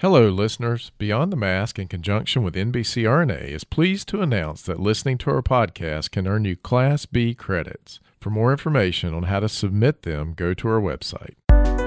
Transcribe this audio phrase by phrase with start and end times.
[0.00, 0.92] Hello, listeners.
[0.98, 5.40] Beyond the Mask, in conjunction with NBCRNA, is pleased to announce that listening to our
[5.40, 7.98] podcast can earn you Class B credits.
[8.20, 11.36] For more information on how to submit them, go to our website.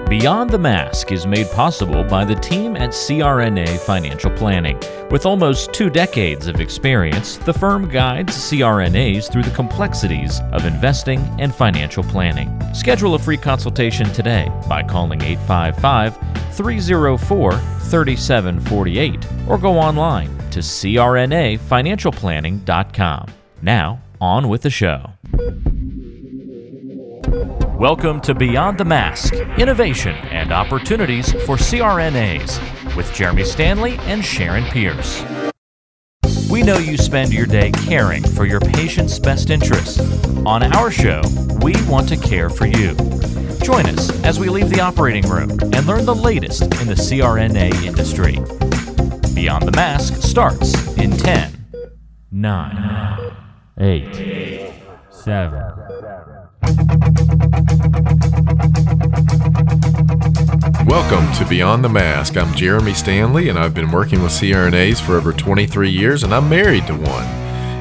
[0.10, 4.80] Beyond the Mask is made possible by the team at CRNA Financial Planning.
[5.12, 11.20] With almost two decades of experience, the firm guides CRNAs through the complexities of investing
[11.40, 12.60] and financial planning.
[12.74, 16.18] Schedule a free consultation today by calling 855
[16.56, 23.26] 304 3748 or go online to crnafinancialplanning.com.
[23.62, 25.12] Now, on with the show.
[27.80, 34.66] Welcome to Beyond the Mask Innovation and Opportunities for CRNAs with Jeremy Stanley and Sharon
[34.66, 35.24] Pearce.
[36.50, 40.00] We know you spend your day caring for your patient's best interests.
[40.46, 41.22] On our show,
[41.62, 42.96] we want to care for you.
[43.62, 47.84] Join us as we leave the operating room and learn the latest in the CRNA
[47.84, 48.36] industry.
[49.34, 51.66] Beyond the Mask starts in 10,
[52.32, 53.32] 9,
[53.80, 54.74] 8,
[55.12, 55.64] 7.
[60.86, 62.38] Welcome to Beyond the Mask.
[62.38, 66.50] I'm Jeremy Stanley, and I've been working with CRNAs for over 23 years, and I'm
[66.50, 67.49] married to one.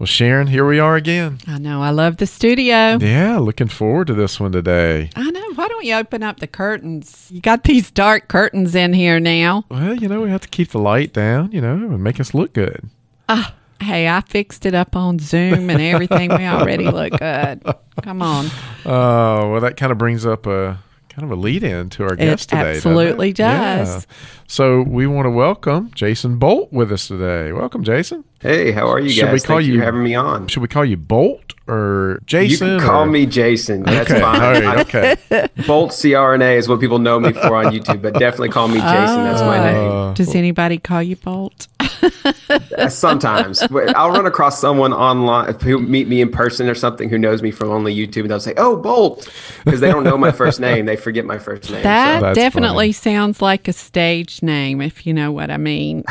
[0.00, 1.40] Well, Sharon, here we are again.
[1.46, 1.82] I know.
[1.82, 2.96] I love the studio.
[2.98, 5.10] Yeah, looking forward to this one today.
[5.14, 5.52] I know.
[5.56, 7.28] Why don't you open up the curtains?
[7.30, 9.66] You got these dark curtains in here now.
[9.68, 12.32] Well, you know, we have to keep the light down, you know, and make us
[12.32, 12.88] look good.
[13.28, 16.30] Ah, hey, I fixed it up on Zoom and everything.
[16.30, 17.62] we already look good.
[18.02, 18.46] Come on.
[18.86, 20.78] Oh, uh, well, that kind of brings up a
[21.10, 22.76] kind of a lead in to our guest it today.
[22.76, 24.06] Absolutely does.
[24.08, 24.14] Yeah.
[24.46, 27.52] So we want to welcome Jason Bolt with us today.
[27.52, 28.24] Welcome, Jason.
[28.40, 29.32] Hey, how are you should guys?
[29.34, 30.46] We call Thank you, you having me on.
[30.48, 32.68] Should we call you Bolt or Jason?
[32.68, 33.06] You can call or?
[33.06, 33.82] me Jason.
[33.82, 34.20] That's okay.
[34.20, 34.40] fine.
[34.40, 35.16] All right, okay.
[35.66, 38.86] Bolt CRNA is what people know me for on YouTube, but definitely call me Jason.
[39.24, 39.72] That's my Uh,
[40.06, 40.14] name.
[40.14, 41.68] Does anybody call you Bolt?
[42.88, 47.42] Sometimes I'll run across someone online who meet me in person or something who knows
[47.42, 49.28] me from only YouTube, and they'll say, "Oh, Bolt,"
[49.64, 50.86] because they don't know my first name.
[50.86, 51.82] They forget my first name.
[51.82, 56.04] That That's definitely sounds like a stage name, if you know what I mean.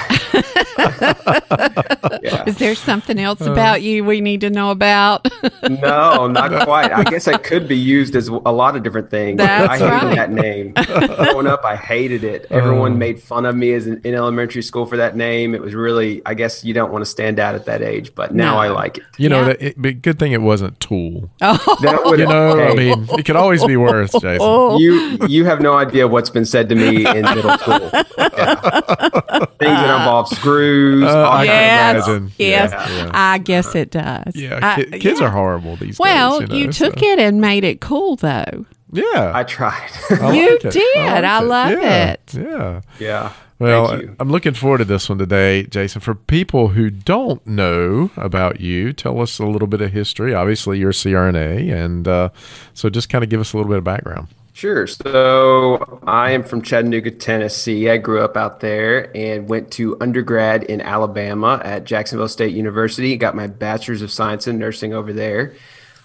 [2.22, 2.44] Yeah.
[2.48, 3.52] Is there something else Uh.
[3.52, 5.28] about you we need to know about?
[5.70, 6.92] No, not quite.
[6.92, 9.38] I guess it could be used as a lot of different things.
[9.38, 10.16] That's I hated right.
[10.16, 10.74] that name.
[10.74, 12.48] Growing up, I hated it.
[12.50, 15.54] Everyone made fun of me as in, in elementary school for that name.
[15.54, 18.34] It was really, I guess you don't want to stand out at that age, but
[18.34, 18.60] now No.
[18.60, 19.04] I like it.
[19.18, 19.46] You know, Yeah.
[19.48, 21.30] that it, but good thing it wasn't Tool.
[21.40, 24.38] That would, You know, I mean, it could always be worse, Jason.
[24.42, 24.78] Oh.
[24.80, 27.90] you you have no idea what's been said to me in middle school.
[28.18, 28.56] Yeah.
[29.60, 31.04] Things that involve screws.
[31.04, 32.90] Uh, all I kinds can of yes, yes.
[32.90, 33.12] Yeah, yeah.
[33.14, 34.36] I guess it does.
[34.36, 35.28] Yeah, I- kids yeah.
[35.28, 36.50] are horrible these Well, days.
[36.52, 38.66] you, know, took so- it and made it cool, though.
[38.92, 39.32] Yeah.
[39.36, 39.90] I tried.
[40.10, 40.76] I You like did.
[40.96, 42.34] like I love Yeah, it.
[42.34, 42.82] Yeah.
[43.00, 43.32] yeah.
[43.60, 44.16] Well, Thank you.
[44.22, 46.00] I'm looking forward to this one today, Jason.
[46.00, 50.34] For people who don't know about you, tell us a little bit of history.
[50.34, 52.30] Obviously, you're a CRNA, and uh,
[52.74, 54.30] so just kind of give us a little bit of background.
[54.54, 54.88] Sure.
[54.88, 57.90] So I am from Chattanooga, Tennessee.
[57.90, 63.16] I grew up out there and went to undergrad in Alabama at Jacksonville State University.
[63.18, 65.54] Got my bachelor's of science in nursing over there.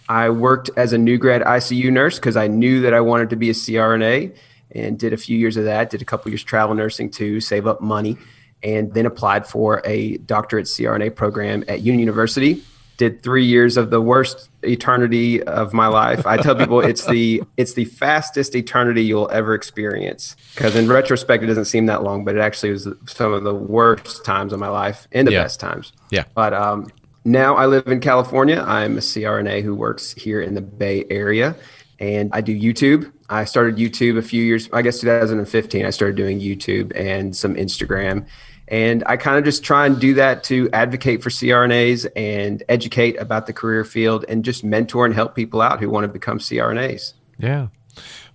[0.08, 3.36] I worked as a new grad ICU nurse because I knew that I wanted to
[3.36, 4.34] be a CRNA
[4.74, 5.90] and did a few years of that.
[5.90, 8.16] Did a couple years travel nursing too, save up money,
[8.62, 12.62] and then applied for a doctorate CRNA program at Union University
[12.96, 16.26] did three years of the worst eternity of my life.
[16.26, 20.36] I tell people it's the it's the fastest eternity you'll ever experience.
[20.54, 23.54] Because in retrospect, it doesn't seem that long, but it actually was some of the
[23.54, 25.42] worst times of my life and the Yeah.
[25.42, 25.92] best times.
[26.10, 26.24] Yeah.
[26.34, 26.88] But um,
[27.24, 28.62] now I live in California.
[28.66, 31.56] I'm a CRNA who works here in the Bay Area,
[31.98, 33.10] and I do YouTube.
[33.28, 35.86] I started YouTube a few years, I guess 2015.
[35.86, 38.26] I started doing YouTube and some Instagram.
[38.68, 43.20] And I kind of just try and do that to advocate for CRNAs and educate
[43.20, 46.38] about the career field and just mentor and help people out who want to become
[46.38, 47.12] CRNAs.
[47.38, 47.68] Yeah.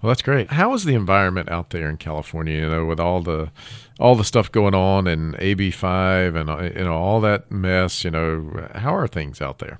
[0.01, 0.51] Well, that's great.
[0.51, 2.55] How is the environment out there in California?
[2.55, 3.51] You know, with all the
[3.99, 8.03] all the stuff going on and AB five and you know all that mess.
[8.05, 9.79] You know, how are things out there?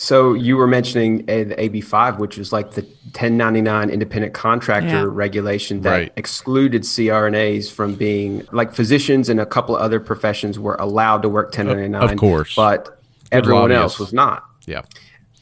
[0.00, 5.04] So you were mentioning uh, the AB5, which was like the 1099 independent contractor Yeah.
[5.08, 6.12] regulation that Right.
[6.16, 11.28] excluded CRNAs from being like physicians and a couple of other professions were allowed to
[11.28, 12.02] work 1099.
[12.12, 12.54] Of course.
[12.54, 13.00] but
[13.32, 13.82] everyone lobbyists.
[13.82, 14.44] else was not.
[14.66, 14.82] Yeah.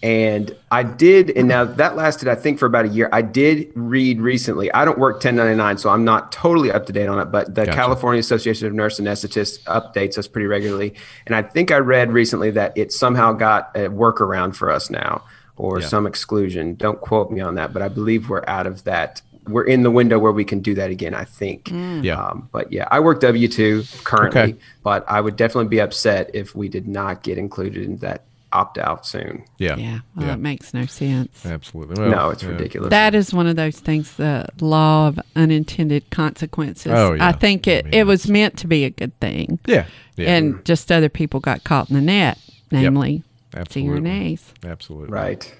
[0.02, 3.08] And I did, and now that lasted, I think, for about a year.
[3.12, 4.70] I did read recently.
[4.72, 7.64] I don't work 1099, so I'm not totally up to date on it, but the
[7.64, 7.76] Gotcha.
[7.76, 10.94] California Association of Nurse Anesthetists updates us pretty regularly.
[11.26, 15.22] And I think I read recently that it somehow got a workaround for us now
[15.56, 15.86] or Yeah.
[15.86, 16.74] some exclusion.
[16.74, 19.22] Don't quote me on that, but I believe we're out of that.
[19.48, 21.70] We're in the window where we can do that again, I think.
[22.02, 22.20] Yeah.
[22.20, 24.54] Um, but yeah, I work W 2 currently, Okay.
[24.82, 28.24] but I would definitely be upset if we did not get included in that
[28.56, 29.44] opt out soon.
[29.58, 29.76] Yeah.
[29.76, 29.98] Yeah.
[30.14, 30.34] Well, Yeah.
[30.34, 31.44] it makes no sense.
[31.44, 32.00] Absolutely.
[32.00, 32.50] Well, no, it's yeah.
[32.50, 32.90] ridiculous.
[32.90, 36.92] That is one of those things, the law of unintended consequences.
[36.92, 37.28] Oh, yeah.
[37.28, 39.58] I think it, I mean, it was meant to be a good thing.
[39.66, 39.86] Yeah.
[40.16, 40.34] Yeah.
[40.36, 42.38] And just other people got caught in the net,
[42.70, 43.22] namely
[43.54, 44.00] Absolutely.
[44.00, 44.40] CRNAs.
[44.64, 45.12] Absolutely.
[45.12, 45.54] right.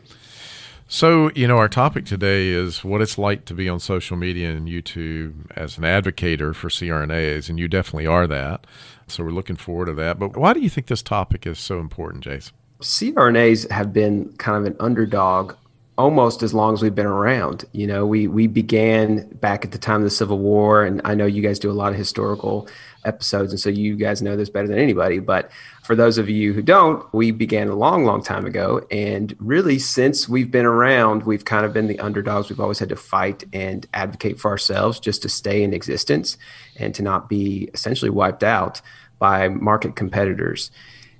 [0.88, 4.50] So, you know, our topic today is what it's like to be on social media
[4.52, 8.66] and YouTube as an advocator for CRNAs, and you definitely are that.
[9.08, 10.18] So, we're looking forward to that.
[10.20, 12.54] But why do you think this topic is so important, Jason?
[12.80, 15.54] CRNAs have been kind of an underdog
[15.98, 17.64] almost as long as we've been around.
[17.72, 21.14] You know, we we began back at the time of the Civil War, and I
[21.14, 22.68] know you guys do a lot of historical
[23.04, 25.20] episodes, and so you guys know this better than anybody.
[25.20, 25.50] But
[25.84, 29.78] for those of you who don't, we began a long, long time ago, and really
[29.78, 32.50] since we've been around, we've kind of been the underdogs.
[32.50, 36.36] We've always had to fight and advocate for ourselves just to stay in existence
[36.78, 38.82] and to not be essentially wiped out
[39.18, 40.70] by market competitors.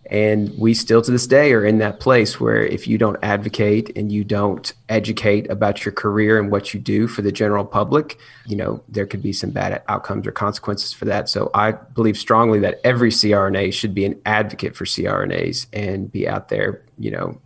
[0.08, 3.97] And we still to this day are in that place where if you don't advocate
[3.97, 8.19] and you don't educate about your career and what you do for the general public,
[8.47, 11.29] you know, there could be some bad outcomes or consequences for that.
[11.29, 16.29] So I believe strongly that every CRNA should be an advocate for CRNAs and be
[16.29, 17.41] out there, you know,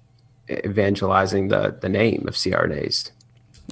[0.50, 3.10] evangelizing the, the name of CRNAs.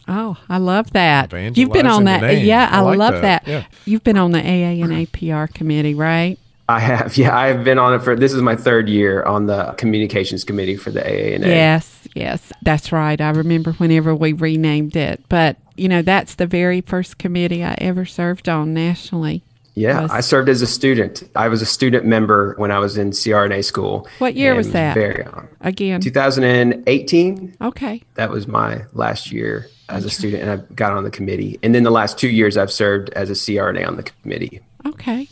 [0.07, 1.33] Oh, I love that.
[1.57, 2.39] You've been on that.
[2.39, 3.45] Yeah, I I, like love that.
[3.45, 3.47] that.
[3.47, 3.67] Yeah.
[3.85, 6.39] You've been on the AANA PR committee, right?
[6.69, 9.47] I have, yeah, I have been on it for this is my third year on
[9.47, 11.47] the communications committee for the AANA.
[11.47, 13.21] Yes, yes, that's right.
[13.21, 15.23] I remember whenever we renamed it.
[15.29, 19.43] But, you know, that's the very first committee I ever served on nationally.
[19.75, 21.23] Yeah, was- I served as a student.
[21.37, 24.09] I was a student member when I was in CRNA school.
[24.19, 24.95] What year was that?
[24.95, 25.47] Very young.
[25.61, 26.01] Again.
[26.01, 27.57] 2018.
[27.61, 28.03] Okay.
[28.15, 31.59] That was my last year as a student, and I got on the committee.
[31.63, 34.61] And then the last two years, I've served as a CRNA on the committee.
[34.85, 35.29] Okay.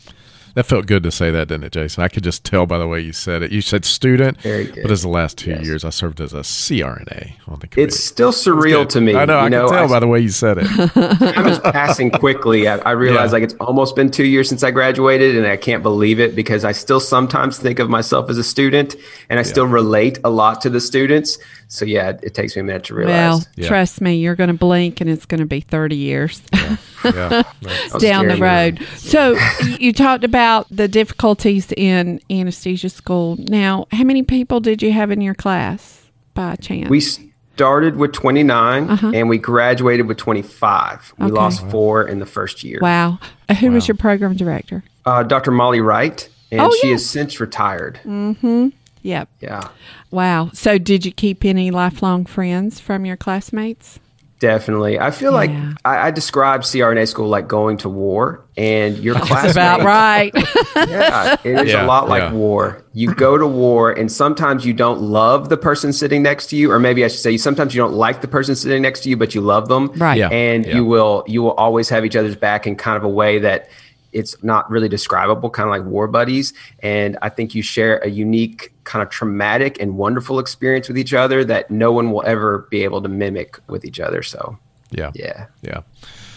[0.57, 2.03] That felt good to say that, didn't it, Jason?
[2.03, 3.51] I could just tell by the way you said it.
[3.51, 4.81] You said student, Very good.
[4.81, 5.63] but as the last two Yes.
[5.67, 7.83] years, I served as a CRNA on the committee.
[7.89, 8.89] It's still surreal Good.
[8.89, 9.13] to me.
[9.15, 9.37] I know.
[9.37, 10.65] You I know, can tell I- by the way you said it.
[10.95, 12.67] time is passing quickly.
[12.67, 13.33] I, I realize Yeah.
[13.33, 16.65] like it's almost been two years since I graduated, and I can't believe it because
[16.65, 18.95] I still sometimes think of myself as a student,
[19.29, 21.37] and I still relate a lot to the students.
[21.67, 23.13] So yeah, it, it takes me a minute to realize.
[23.13, 23.67] Well, Yeah.
[23.67, 26.77] trust me, you're going to blink and it's going to be 30 years yeah.
[27.61, 28.71] That's- down the scary.
[28.71, 28.87] road.
[28.95, 29.37] So
[29.77, 33.35] you talked about the difficulties in anesthesia school.
[33.39, 36.03] Now, how many people did you have in your class
[36.33, 36.89] by chance?
[36.89, 41.13] We started with 29 and we graduated with 25.
[41.17, 41.33] We Okay.
[41.33, 42.79] lost four in the first year.
[42.81, 43.19] wow.
[43.49, 44.83] Uh, Who was your program director?
[45.05, 45.51] Uh, Dr.
[45.51, 46.93] Molly Wright, and Oh, she yeah.
[46.93, 47.99] has since retired.
[48.05, 48.69] Mm-hmm.
[49.03, 49.29] Yep.
[49.41, 49.67] Yeah,
[50.11, 50.49] Wow.
[50.53, 53.99] So did you keep any lifelong friends from your classmates?
[54.39, 54.99] Definitely.
[54.99, 55.73] I feel like Yeah.
[55.85, 59.55] I, I describe CRNA school like going to war, and your That's classmates.
[59.55, 60.31] about right.
[60.87, 62.31] Yeah, it is Yeah, a lot like yeah.
[62.33, 62.83] war.
[62.93, 66.71] You go to war, and sometimes you don't love the person sitting next to you,
[66.71, 69.09] or maybe I should say, you sometimes you don't like the person sitting next to
[69.09, 69.87] you, but you love them.
[69.95, 70.17] Right.
[70.17, 70.29] Yeah.
[70.29, 70.75] and yeah.
[70.75, 73.69] you will you will always have each other's back in kind of a way that
[74.13, 76.53] it's not really describable, kind of like war buddies.
[76.79, 81.13] And I think you share a unique kind of traumatic and wonderful experience with each
[81.13, 84.23] other that no one will ever be able to mimic with each other.
[84.23, 84.57] So
[84.91, 85.11] yeah.
[85.13, 85.47] yeah.
[85.61, 85.81] Yeah.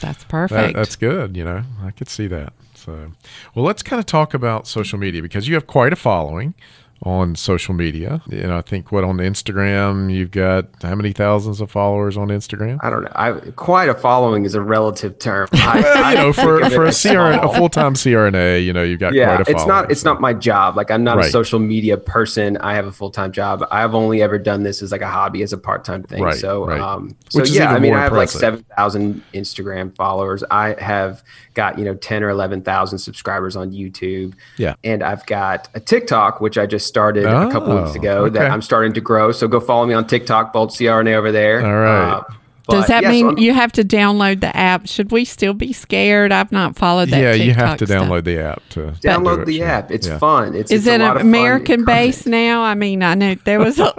[0.01, 0.75] That's That, perfect.
[0.77, 1.37] that's good.
[1.37, 2.53] You know, I could see that.
[2.75, 3.13] So,
[3.55, 6.55] well, let's kind of talk about social media because you have quite a following
[7.03, 8.21] on social media.
[8.29, 12.29] You know, I think what on Instagram you've got how many thousands of followers on
[12.29, 12.79] Instagram?
[12.83, 13.13] I don't know.
[13.15, 15.49] I quite a following is a relative term.
[15.53, 18.65] I, I you know, for think of it for a CRN, a full time CRNA,
[18.65, 21.03] you know, you've got yeah quite a it's not it's not my job like i'm
[21.05, 21.27] not Right.
[21.27, 24.93] a social media person i have a full-time job i've only ever done this as
[24.93, 26.81] like a hobby as a part-time thing Right, so right.
[26.81, 28.41] um so Which yeah i mean i have impressive.
[28.43, 31.23] like 7000 instagram followers i have
[31.55, 34.75] got you know 10 or 11000 subscribers on youtube Yeah.
[34.85, 38.39] and i've got a tiktok which i just started a couple Oh, weeks ago okay.
[38.39, 41.65] that i'm starting to grow so go follow me on tiktok Bolt crna over there
[41.65, 42.23] All right.
[42.69, 44.87] Uh, Does that yeah, mean I'm- you have to download the app?
[44.87, 46.31] Should we still be scared?
[46.31, 47.21] I've not followed that.
[47.21, 48.03] Yeah, you have TikTok to stuff.
[48.07, 49.67] download the app to to do download it, the sure.
[49.67, 50.19] app it's Yeah.
[50.19, 52.63] fun it's Is it's a it lot of fun American based now?
[52.63, 53.81] I mean, I know there was.
[53.81, 53.91] A,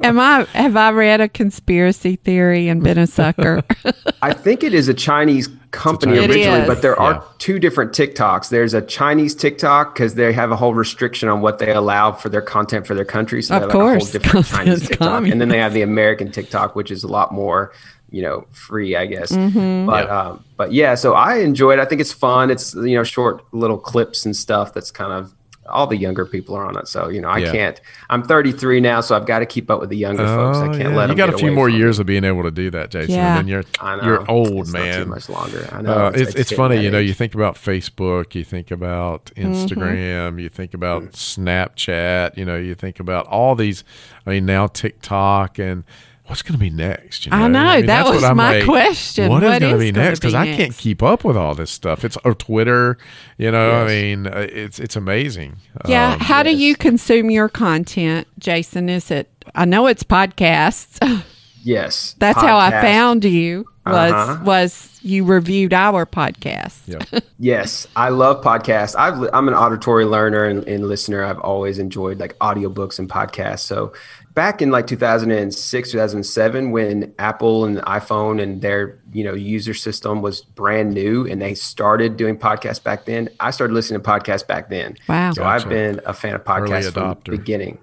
[0.06, 0.46] am I?
[0.54, 3.62] Have I read a conspiracy theory and been a sucker?
[4.24, 7.04] I think it is a Chinese company Chinese- originally, but there Yeah.
[7.06, 8.48] are two different TikToks.
[8.48, 12.28] There's a Chinese TikTok because they have a whole restriction on what they allow for
[12.28, 13.42] their content for their country.
[13.42, 15.74] So Of they have like a course, whole different Chinese TikTok, and then they have
[15.74, 17.72] the American TikTok, which is a lot more,
[18.10, 19.32] you know, free, I guess.
[19.32, 19.86] Mm-hmm.
[19.86, 20.20] But Yeah.
[20.20, 21.78] um, but yeah, so I enjoy it.
[21.80, 22.50] I think it's fun.
[22.50, 24.72] It's you know short little clips and stuff.
[24.74, 25.34] That's kind of
[25.68, 26.86] all the younger people are on it.
[26.88, 27.52] So you know, I Yeah.
[27.52, 27.80] can't.
[28.10, 30.58] I'm 33 now, so I've got to keep up with the younger folks.
[30.58, 30.88] I Oh, can't yeah.
[30.96, 32.02] let you them got a few more years it.
[32.02, 33.14] of being able to do that, Jason.
[33.14, 33.38] Yeah.
[33.38, 34.04] And then you're I know.
[34.04, 35.02] you're old, It's not man.
[35.04, 35.68] too much longer.
[35.72, 35.92] I know.
[36.06, 36.98] Uh, it's it's, getting funny, you know.
[36.98, 37.08] age.
[37.08, 42.74] You think about Facebook, you think about Instagram, you think about Snapchat, you know, you
[42.74, 43.84] think about all these.
[44.26, 45.84] I mean, now TikTok and
[46.26, 47.26] what's going to be next?
[47.26, 49.28] You I know, that that's what was I'm my like, question.
[49.28, 50.20] What is What going to be gonna next?
[50.20, 52.04] Because I can't keep up with all this stuff.
[52.04, 52.98] It's or Twitter,
[53.38, 53.72] you know.
[53.82, 55.56] I mean, uh, it's it's amazing.
[55.86, 56.14] Yeah.
[56.14, 58.88] Um, How do you consume your content, Jason?
[58.88, 59.28] Is it?
[59.54, 60.98] I know it's podcasts.
[61.62, 63.66] yes, That's how I found you.
[63.86, 64.42] Was Uh-huh.
[64.44, 66.78] was you reviewed our podcast?
[66.86, 67.20] yeah.
[67.38, 68.96] Yes, I love podcasts.
[68.98, 71.22] I've, I'm an auditory learner and, and listener.
[71.22, 73.58] I've always enjoyed like audiobooks and podcasts.
[73.60, 73.92] So
[74.34, 79.74] back in like 2006, 2007, when Apple and the iPhone and their you know user
[79.74, 84.08] system was brand new and they started doing podcasts back then, I started listening to
[84.08, 84.96] podcasts back then.
[85.08, 85.32] Wow.
[85.32, 85.64] So Gotcha.
[85.64, 87.78] I've been a fan of podcasts from the beginning.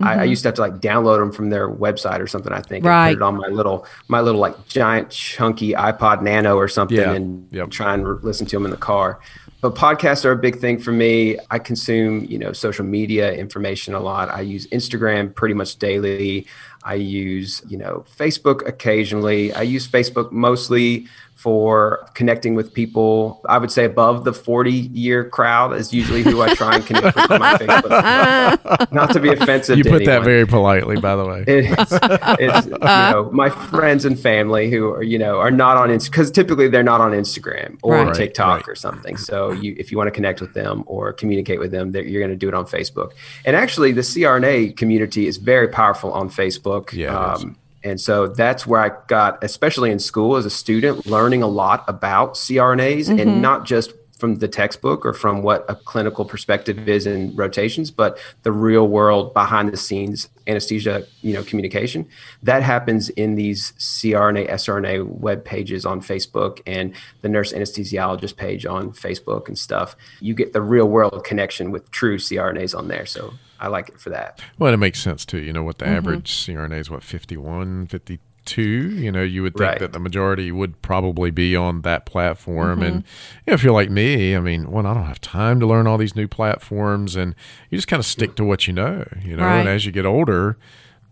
[0.00, 0.30] I, I mm-hmm.
[0.30, 2.52] used to have to like download them from their website or something.
[2.52, 3.12] I think and Right.
[3.12, 7.12] put it on my little my little like giant chunky iPod Nano or something Yeah.
[7.12, 7.70] and Yep.
[7.70, 9.20] try and re- listen to them in the car.
[9.64, 11.38] But podcasts are a big thing for me.
[11.50, 14.28] I consume, you know, social media information a lot.
[14.28, 16.46] I use Instagram pretty much daily.
[16.82, 19.54] I use, you know, Facebook occasionally.
[19.54, 21.06] I use Facebook mostly
[21.44, 23.38] for connecting with people.
[23.46, 27.14] I would say above the 40 year crowd is usually who I try and connect
[27.14, 28.90] with on my Facebook.
[28.90, 29.76] Not to be offensive.
[29.76, 31.44] You put that very politely, by the way.
[31.74, 31.92] It's,
[32.40, 36.10] it's you know my friends and family who are you know are not on Instagram
[36.12, 38.14] because typically they're not on Instagram or Right.
[38.14, 38.68] TikTok Right.
[38.68, 39.18] or something.
[39.18, 42.30] So you if you want to connect with them or communicate with them, you're going
[42.30, 43.10] to do it on Facebook.
[43.44, 46.90] And actually, the CRNA community is very powerful on Facebook.
[46.94, 47.44] Yeah, is.
[47.44, 51.46] Um, and so that's where I got, especially in school as a student, learning a
[51.46, 53.40] lot about CRNAs and mm-hmm.
[53.42, 58.18] not just from the textbook or from what a clinical perspective is in rotations, but
[58.42, 62.06] the real world behind the scenes anesthesia, you know, communication
[62.42, 68.64] that happens in these CRNA, SRNA web pages on Facebook and the nurse anesthesiologist page
[68.64, 69.96] on Facebook and stuff.
[70.20, 73.04] You get the real world connection with true CRNAs on there.
[73.06, 74.40] So I like it for that.
[74.58, 75.38] Well, it makes sense too.
[75.38, 75.94] You know what the Mm-hmm.
[75.96, 76.90] average CRNA is?
[76.90, 78.62] What 51, 52?
[78.62, 79.78] You know, you would think Right.
[79.78, 82.82] that the majority would probably be on that platform.
[82.82, 83.38] And Mm-hmm.
[83.46, 85.86] you know, if you're like me, I mean, well, I don't have time to learn
[85.86, 87.34] all these new platforms, and
[87.70, 89.06] you just kind of stick to what you know.
[89.22, 89.60] You know, Right.
[89.60, 90.56] and as you get older,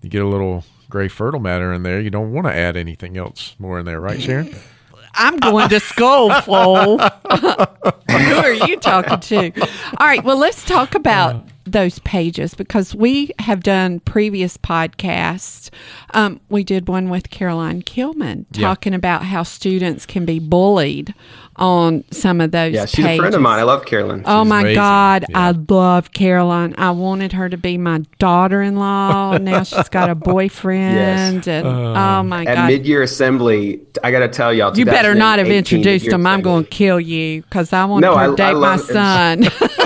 [0.03, 2.01] you get a little gray fertile matter in there.
[2.01, 4.55] You don't want to add anything else more in there, right, Sharon?
[5.15, 6.99] I'm going to school, fool.
[8.11, 9.61] Who are you talking to?
[9.99, 10.23] All right.
[10.23, 15.71] Well, let's talk about those pages because we have done previous podcasts.
[16.15, 18.69] Um, we did one with Caroline Kilman Yeah.
[18.69, 21.15] talking about how students can be bullied
[21.57, 23.19] on some of those Yeah, she's pages.
[23.19, 23.59] a friend of mine.
[23.59, 24.23] I love Carolyn.
[24.25, 24.75] Oh She's my amazing.
[24.77, 25.39] God, Yeah.
[25.49, 26.75] I love Caroline.
[26.79, 29.37] I wanted her to be my daughter-in-law.
[29.43, 31.49] now she's got a boyfriend, yes.
[31.49, 35.39] and oh my At God, mid-year assembly, I got to tell y'all, you better not
[35.39, 36.27] have introduced mid-year him.
[36.27, 38.77] I'm going to kill you because I want No, her I- to date I my
[38.79, 39.45] son.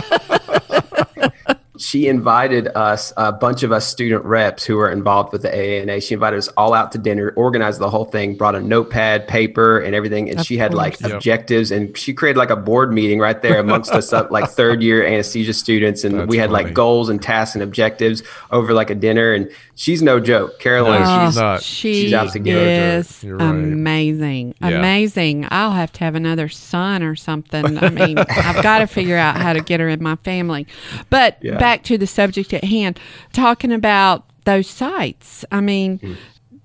[1.78, 6.02] she invited us, a bunch of us student reps who were involved with the AANA.
[6.02, 9.78] She invited us all out to dinner, organized the whole thing, brought a notepad, paper,
[9.78, 10.30] and everything.
[10.30, 11.00] And Of she had like.
[11.00, 11.12] Yep.
[11.16, 14.82] objectives, and she created like a board meeting right there amongst us, up, like third
[14.82, 16.04] year anesthesia students.
[16.04, 16.64] And That's we had funny.
[16.64, 19.32] like goals and tasks and objectives over like a dinner.
[19.32, 20.58] And she's no joke.
[20.58, 21.62] Caroline, No, she's she's not.
[21.62, 23.40] She She's out to is right.
[23.42, 24.68] amazing, Yeah.
[24.70, 25.46] amazing.
[25.50, 27.78] I'll have to have another son or something.
[27.78, 30.66] I mean, I've got to figure out how to get her in my family.
[31.10, 31.58] But Yeah.
[31.58, 32.98] back to the subject at hand,
[33.32, 35.44] talking about those sites.
[35.52, 36.16] I mean, Mm.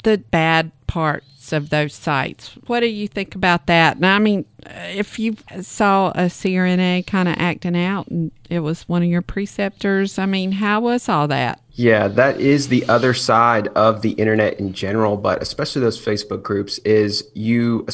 [0.03, 2.51] the bad parts of those sites.
[2.67, 3.95] What do you think about that?
[3.97, 4.45] And I mean,
[4.93, 9.21] if you saw a CRNA kind of acting out and it was one of your
[9.21, 11.60] preceptors, I mean, how was all that?
[11.73, 16.43] Yeah, that is the other side of the internet in general, but especially those Facebook
[16.43, 17.87] groups is you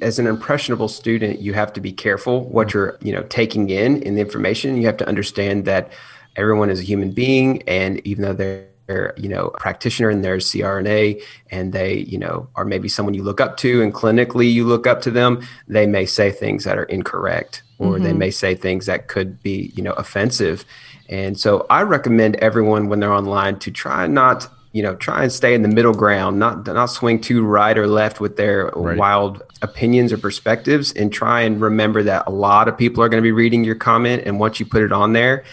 [0.00, 4.02] as an impressionable student, you have to be careful what you're, you know, taking in
[4.02, 4.76] in the information.
[4.76, 5.92] You have to understand that
[6.36, 10.24] everyone is a human being and even though they're they're, you know, a practitioner and
[10.24, 14.52] their CRNA, and they, you know, are maybe someone you look up to, and clinically
[14.52, 15.40] you look up to them.
[15.68, 18.18] They may say things that are incorrect, or they mm-hmm.
[18.18, 20.64] may say things that could be, you know, offensive.
[21.08, 25.32] And so I recommend everyone when they're online to try not you know, try and
[25.32, 28.98] stay in the middle ground, not not swing too right or left with their right.
[28.98, 33.22] wild opinions or perspectives, and try and remember that a lot of people are going
[33.22, 35.44] to be reading your comment, and once you put it on there,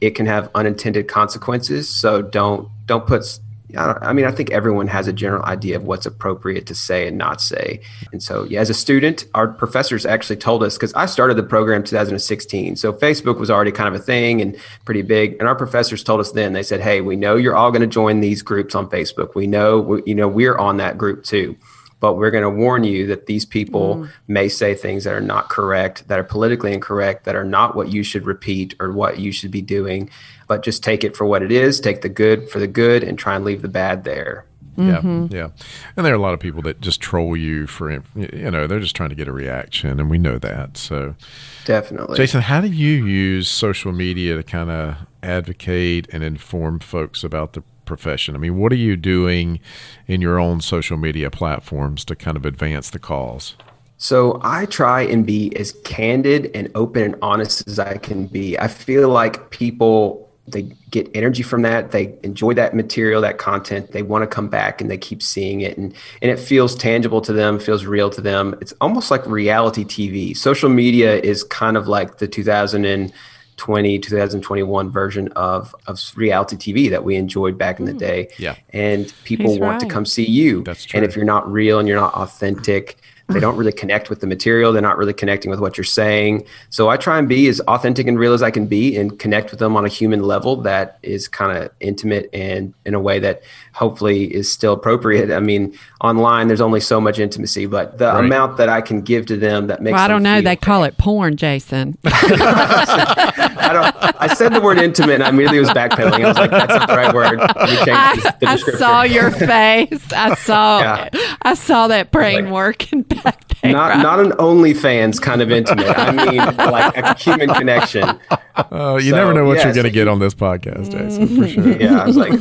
[0.00, 1.90] it can have unintended consequences.
[1.90, 3.38] So don't don't put
[3.76, 7.18] I mean, I think everyone has a general idea of what's appropriate to say and
[7.18, 7.80] not say.
[8.12, 11.42] And so, yeah, as a student, our professors actually told us because I started the
[11.42, 12.76] program 2016.
[12.76, 15.36] So Facebook was already kind of a thing and pretty big.
[15.38, 17.86] And our professors told us then, they said, hey, we know you're all going to
[17.86, 19.34] join these groups on Facebook.
[19.34, 21.56] We know, you know, we're on that group too
[22.00, 24.10] but we're going to warn you that these people mm.
[24.26, 27.92] may say things that are not correct, that are politically incorrect, that are not what
[27.92, 30.10] you should repeat or what you should be doing.
[30.48, 33.18] But just take it for what it is, take the good for the good, and
[33.18, 34.46] try and leave the bad there.
[34.76, 35.34] Mm-hmm.
[35.34, 35.48] Yeah, yeah,
[35.96, 38.80] and there are a lot of people that just troll you for you know they're
[38.80, 40.76] just trying to get a reaction, and we know that.
[40.76, 41.16] So
[41.64, 47.22] definitely, Jason, how do you use social media to kind of advocate and inform folks
[47.24, 48.36] about the profession?
[48.36, 49.58] I mean, what are you doing
[50.06, 53.56] in your own social media platforms to kind of advance the cause?
[53.98, 58.58] So I try and be as candid and open and honest as I can be.
[58.58, 63.92] I feel like people they get energy from that they enjoy that material that content
[63.92, 67.20] they want to come back and they keep seeing it and and it feels tangible
[67.20, 71.76] to them feels real to them it's almost like reality tv social media is kind
[71.76, 73.12] of like the 2000 and
[73.60, 77.98] 2020 2021 version of of reality tv that we enjoyed back in the hmm.
[77.98, 79.80] day yeah and people He's want right.
[79.80, 80.98] to come see you That's true.
[80.98, 82.96] and if you're not real and you're not authentic
[83.32, 84.72] they don't really connect with the material.
[84.72, 86.44] They're not really connecting with what you're saying.
[86.68, 89.50] So I try and be as authentic and real as I can be and connect
[89.50, 93.18] with them on a human level that is kind of intimate and in a way
[93.20, 95.30] that hopefully is still appropriate.
[95.30, 98.24] I mean, online there's only so much intimacy, but the right.
[98.24, 100.40] amount that I can give to them that makes well, I don't know.
[100.40, 101.96] They call it porn, Jason.
[102.04, 104.20] I don't.
[104.20, 106.24] I said the word intimate, and I immediately was backpedaling.
[106.24, 110.12] I was like, "That's not the right word." I, I saw your face.
[110.12, 110.80] I saw.
[110.80, 111.08] yeah.
[111.42, 113.72] I saw that brain like, working back there.
[113.72, 114.02] Not right?
[114.02, 115.86] not an OnlyFans kind of intimate.
[115.86, 118.18] I mean, like a human connection.
[118.56, 121.28] Uh, you so, never know what yeah, you're going to get on this podcast, Jason.
[121.28, 121.80] For sure.
[121.80, 122.32] Yeah, I was like,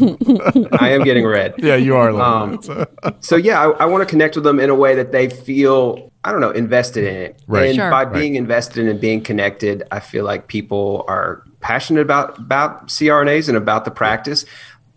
[0.81, 1.55] I am getting red.
[1.57, 2.09] Yeah, you are.
[2.09, 2.61] Um,
[3.19, 6.09] so yeah, I, I want to connect with them in a way that they feel
[6.23, 7.41] I don't know, invested in it.
[7.48, 7.67] Right.
[7.67, 7.89] And sure.
[7.89, 12.87] by being invested in and being connected, I feel like people are passionate about about
[12.87, 14.46] CRNAs and about the practice.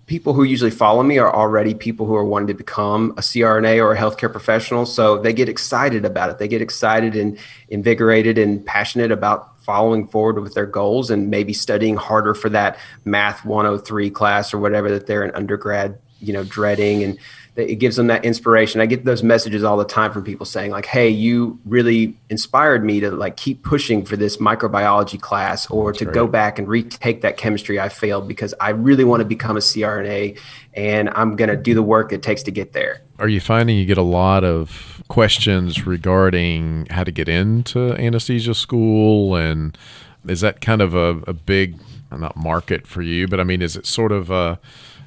[0.07, 3.83] People who usually follow me are already people who are wanting to become a CRNA
[3.83, 4.85] or a healthcare professional.
[4.85, 6.39] So they get excited about it.
[6.39, 11.53] They get excited and invigorated and passionate about following forward with their goals and maybe
[11.53, 16.45] studying harder for that math 103 class or whatever that they're in undergrad, you know,
[16.45, 17.19] dreading and
[17.55, 18.81] it gives them that inspiration.
[18.81, 22.83] I get those messages all the time from people saying like, "Hey, you really inspired
[22.83, 26.67] me to like keep pushing for this microbiology class or That's to go back and
[26.67, 30.39] retake that chemistry I failed because I really want to become a CRNA
[30.73, 33.77] and I'm going to do the work it takes to get there." Are you finding
[33.77, 39.77] you get a lot of questions regarding how to get into anesthesia school and
[40.27, 41.79] is that kind of a, a big
[42.11, 44.59] not market for you, but I mean, is it sort of a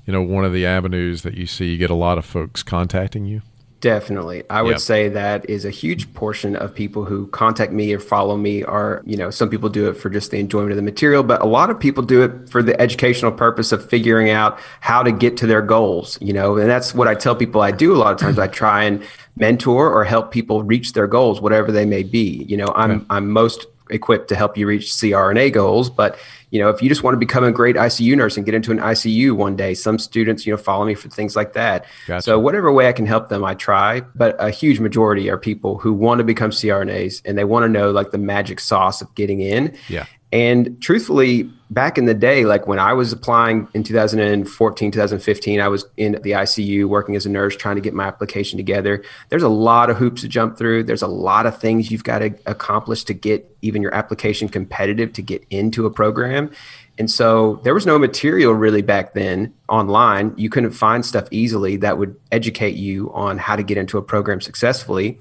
[0.05, 2.63] you know one of the avenues that you see you get a lot of folks
[2.63, 3.41] contacting you
[3.85, 4.41] Definitely.
[4.49, 4.79] I would yep.
[4.79, 9.03] say that is a huge portion of people who contact me or follow me are,
[9.05, 11.45] you know, some people do it for just the enjoyment of the material, but a
[11.45, 15.37] lot of people do it for the educational purpose of figuring out how to get
[15.37, 18.11] to their goals, you know, and that's what I tell people I do a lot
[18.11, 18.39] of times.
[18.39, 19.03] I try and
[19.35, 22.43] mentor or help people reach their goals, whatever they may be.
[22.47, 23.05] You know, I'm okay.
[23.11, 26.17] I'm most equipped to help you reach CRNA goals, but
[26.55, 28.71] you know, if you just want to become a great ICU nurse and get into
[28.71, 31.85] an ICU one day, some students, you know, follow me for things like that.
[32.07, 32.21] Gotcha.
[32.21, 33.99] So whatever way I can help them, I try.
[33.99, 37.67] But a huge majority are people who want to become CRNAs and they want to
[37.67, 39.75] know like the magic sauce of getting in.
[39.89, 40.05] Yeah.
[40.31, 45.67] And truthfully, back in the day, like when I was applying in 2014, 2015, I
[45.67, 49.03] was in the ICU working as a nurse trying to get my application together.
[49.29, 50.83] There's a lot of hoops to jump through.
[50.83, 55.13] There's a lot of things you've got to accomplish to get even your application competitive
[55.13, 56.51] to get into a program.
[56.97, 60.33] And so there was no material really back then online.
[60.37, 64.01] You couldn't find stuff easily that would educate you on how to get into a
[64.01, 65.19] program successfully.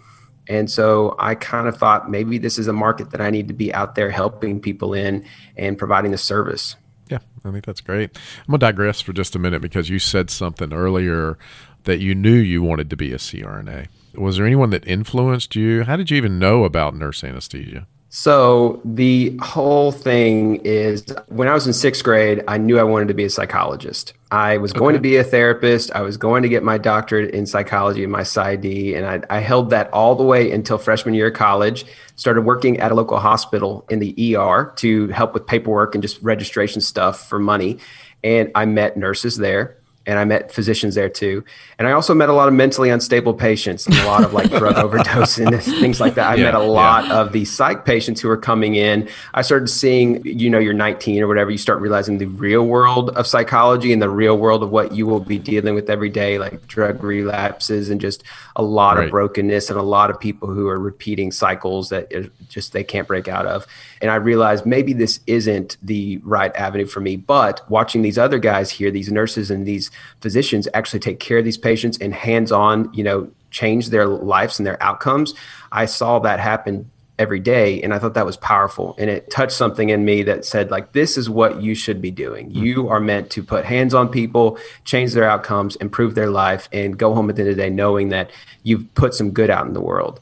[0.48, 3.54] And so I kind of thought maybe this is a market that I need to
[3.54, 5.24] be out there helping people in
[5.56, 6.76] and providing the service.
[7.08, 8.16] Yeah, I think that's great.
[8.40, 11.38] I'm going to digress for just a minute because you said something earlier
[11.84, 13.88] that you knew you wanted to be a CRNA.
[14.14, 15.84] Was there anyone that influenced you?
[15.84, 17.86] How did you even know about nurse anesthesia?
[18.16, 23.08] So the whole thing is when I was in sixth grade, I knew I wanted
[23.08, 24.12] to be a psychologist.
[24.30, 24.98] I was going okay.
[24.98, 25.90] to be a therapist.
[25.96, 28.96] I was going to get my doctorate in psychology and my PsyD.
[28.96, 31.86] And I, I, held that all the way until freshman year of college.
[32.14, 36.22] Started working at a local hospital in the ER to help with paperwork and just
[36.22, 37.78] registration stuff for money.
[38.22, 41.44] And I met nurses there and I met physicians there too.
[41.78, 44.50] And I also met a lot of mentally unstable patients and a lot of like
[44.58, 46.26] drug overdose and things like that.
[46.30, 49.08] I Yeah, met a lot of the psych patients who were coming in.
[49.32, 53.10] I started seeing, you know, you're 19 or whatever, you start realizing the real world
[53.10, 56.38] of psychology and the real world of what you will be dealing with every day,
[56.38, 58.22] like drug relapses and just
[58.56, 59.06] a lot Right.
[59.06, 62.12] of brokenness and a lot of people who are repeating cycles that
[62.48, 63.66] just they can't break out of.
[64.00, 67.16] And I realized maybe this isn't the right avenue for me.
[67.16, 69.90] But watching these other guys here, these nurses and these
[70.20, 74.58] physicians actually take care of these patients and hands on, you know, change their lives
[74.58, 75.34] and their outcomes,
[75.72, 78.96] I saw that happen every day and i thought that was powerful.
[78.98, 82.10] And it touched something in me that said like this is what you should be
[82.10, 82.50] doing.
[82.50, 82.64] Mm-hmm.
[82.64, 86.98] You are meant to put hands on people change their outcomes improve their life and
[86.98, 88.32] go home at the end of the day knowing that
[88.64, 90.20] you've put some good out in the world.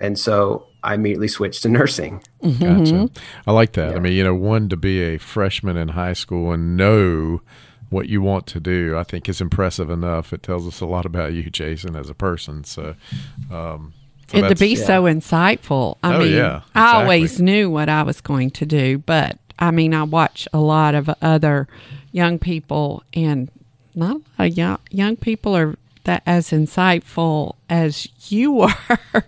[0.00, 2.20] And so i immediately switched to nursing.
[2.42, 2.84] Mm-hmm.
[2.84, 3.22] Gotcha.
[3.46, 3.94] I like that.
[3.94, 7.40] I mean, you know, one to be a freshman in high school and know
[7.92, 10.32] what you want to do, I think is impressive enough.
[10.32, 12.64] It tells us a lot about you, Jason, as a person.
[12.64, 12.94] So,
[13.50, 13.92] um,
[14.28, 15.98] so and to that's- be so insightful.
[16.02, 19.70] I Oh, mean, yeah, I always knew what I was going to do, but I
[19.70, 21.68] mean, I watch a lot of other
[22.10, 23.48] young people, and
[23.94, 28.76] not a lot of young, young people are that as insightful as you are.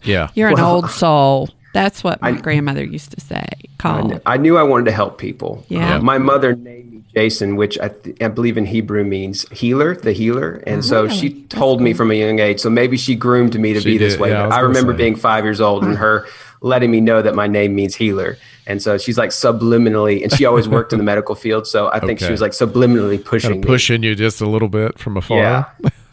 [0.02, 0.30] Yeah.
[0.34, 1.50] You're an old soul.
[1.74, 3.44] That's what my I- grandmother used to say.
[3.44, 4.08] I Call.
[4.08, 5.62] knew, I knew I wanted to help people.
[5.68, 5.96] Yeah.
[5.96, 9.94] Uh, my mother named me Jason, which I, th- I believe in Hebrew means healer,
[9.94, 10.62] the healer.
[10.66, 12.60] And so she told me from a young age.
[12.60, 14.30] So maybe she groomed me to She be this way.
[14.30, 14.98] yeah, I I, remember say.
[14.98, 16.26] being five years old and her
[16.62, 18.38] letting me know that my name means healer.
[18.66, 21.66] And so she's like subliminally, and she always worked in the medical field.
[21.66, 22.26] So I think Okay.
[22.26, 23.72] she was like subliminally pushing kind of me.
[23.74, 25.38] pushing you just a little bit from afar.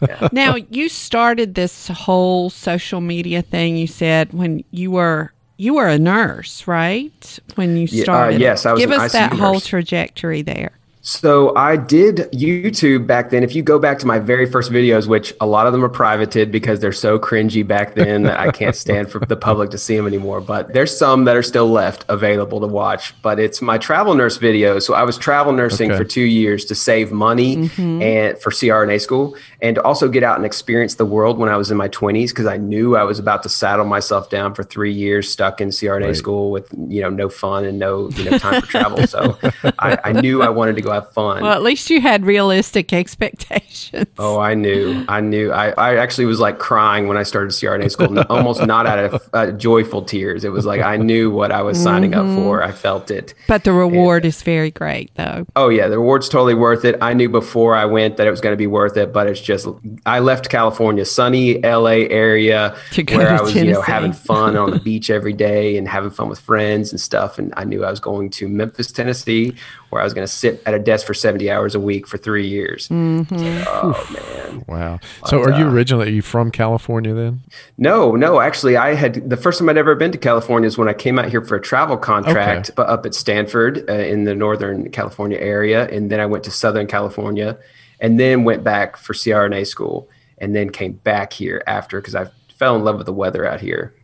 [0.06, 0.28] Yeah.
[0.32, 3.78] now you started this whole social media thing.
[3.78, 7.38] You said when you were you were a nurse, right?
[7.54, 9.66] When you uh, started, yes, I was Give us that ICU whole nurse.
[9.66, 10.72] trajectory there.
[11.04, 13.42] So I did YouTube back then.
[13.42, 15.88] If you go back to my very first videos, which a lot of them are
[15.88, 19.78] privated because they're so cringy back then that I can't stand for the public to
[19.78, 20.40] see them anymore.
[20.40, 23.20] But there's some that are still left available to watch.
[23.20, 24.82] But it's my travel nurse videos.
[24.82, 25.98] So I was travel nursing Okay.
[25.98, 28.00] for two years to save money mm-hmm.
[28.00, 31.56] and for CRNA school and to also get out and experience the world when I
[31.56, 34.62] was in my 20s because I knew I was about to saddle myself down for
[34.62, 36.16] three years stuck in CRNA Right.
[36.16, 39.04] school with you know no fun and no you know time for travel.
[39.08, 39.36] So
[39.80, 41.42] I, I knew I wanted to go have fun.
[41.42, 44.06] Well, at least you had realistic expectations.
[44.18, 45.04] Oh, I knew.
[45.08, 45.50] I knew.
[45.52, 49.28] I, I actually was like crying when I started CRNA school, almost not out of
[49.32, 50.44] uh, joyful tears.
[50.44, 52.62] It was like I knew what I was signing up for.
[52.62, 53.34] I felt it.
[53.48, 55.46] But the reward is very great, though.
[55.56, 56.96] Oh, yeah, the reward's totally worth it.
[57.00, 59.40] I knew before I went that it was going to be worth it, but it's
[59.40, 59.66] just,
[60.06, 64.56] I left California, sunny LA area, To go where I was, you know, having fun
[64.56, 67.38] on the beach every day and having fun with friends and stuff.
[67.38, 69.54] And I knew I was going to Memphis, Tennessee,
[69.92, 72.16] where I was going to sit at a desk for 70 hours a week for
[72.16, 72.88] three years.
[72.88, 73.34] Mm-hmm.
[73.34, 74.64] Like, oh, man.
[74.66, 75.00] Wow.
[75.26, 77.42] So, are you originally are you from California then?
[77.76, 78.40] No, no.
[78.40, 81.18] Actually, I had the first time I'd ever been to California is when I came
[81.18, 82.74] out here for a travel contract, Okay.
[82.74, 86.50] but up at Stanford uh, in the Northern California area, and then I went to
[86.50, 87.58] Southern California,
[88.00, 92.30] and then went back for CRNA school, and then came back here after because I
[92.54, 93.94] fell in love with the weather out here.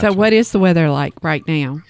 [0.00, 1.80] So, what is the weather like right now?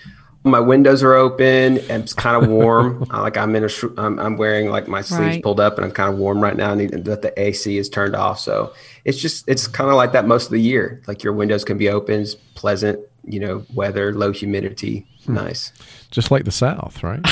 [0.48, 3.06] My windows are open and it's kind of warm.
[3.10, 5.42] I, like I'm in a, I'm, I'm wearing like my sleeves Right.
[5.42, 6.72] pulled up and I'm kind of warm right now.
[6.72, 8.72] And that the AC is turned off, so
[9.04, 11.02] it's just it's kind of like that most of the year.
[11.06, 13.00] Like your windows can be open, it's pleasant,
[13.32, 15.72] you know, weather, low humidity, nice.
[16.10, 17.20] Just like the South, right?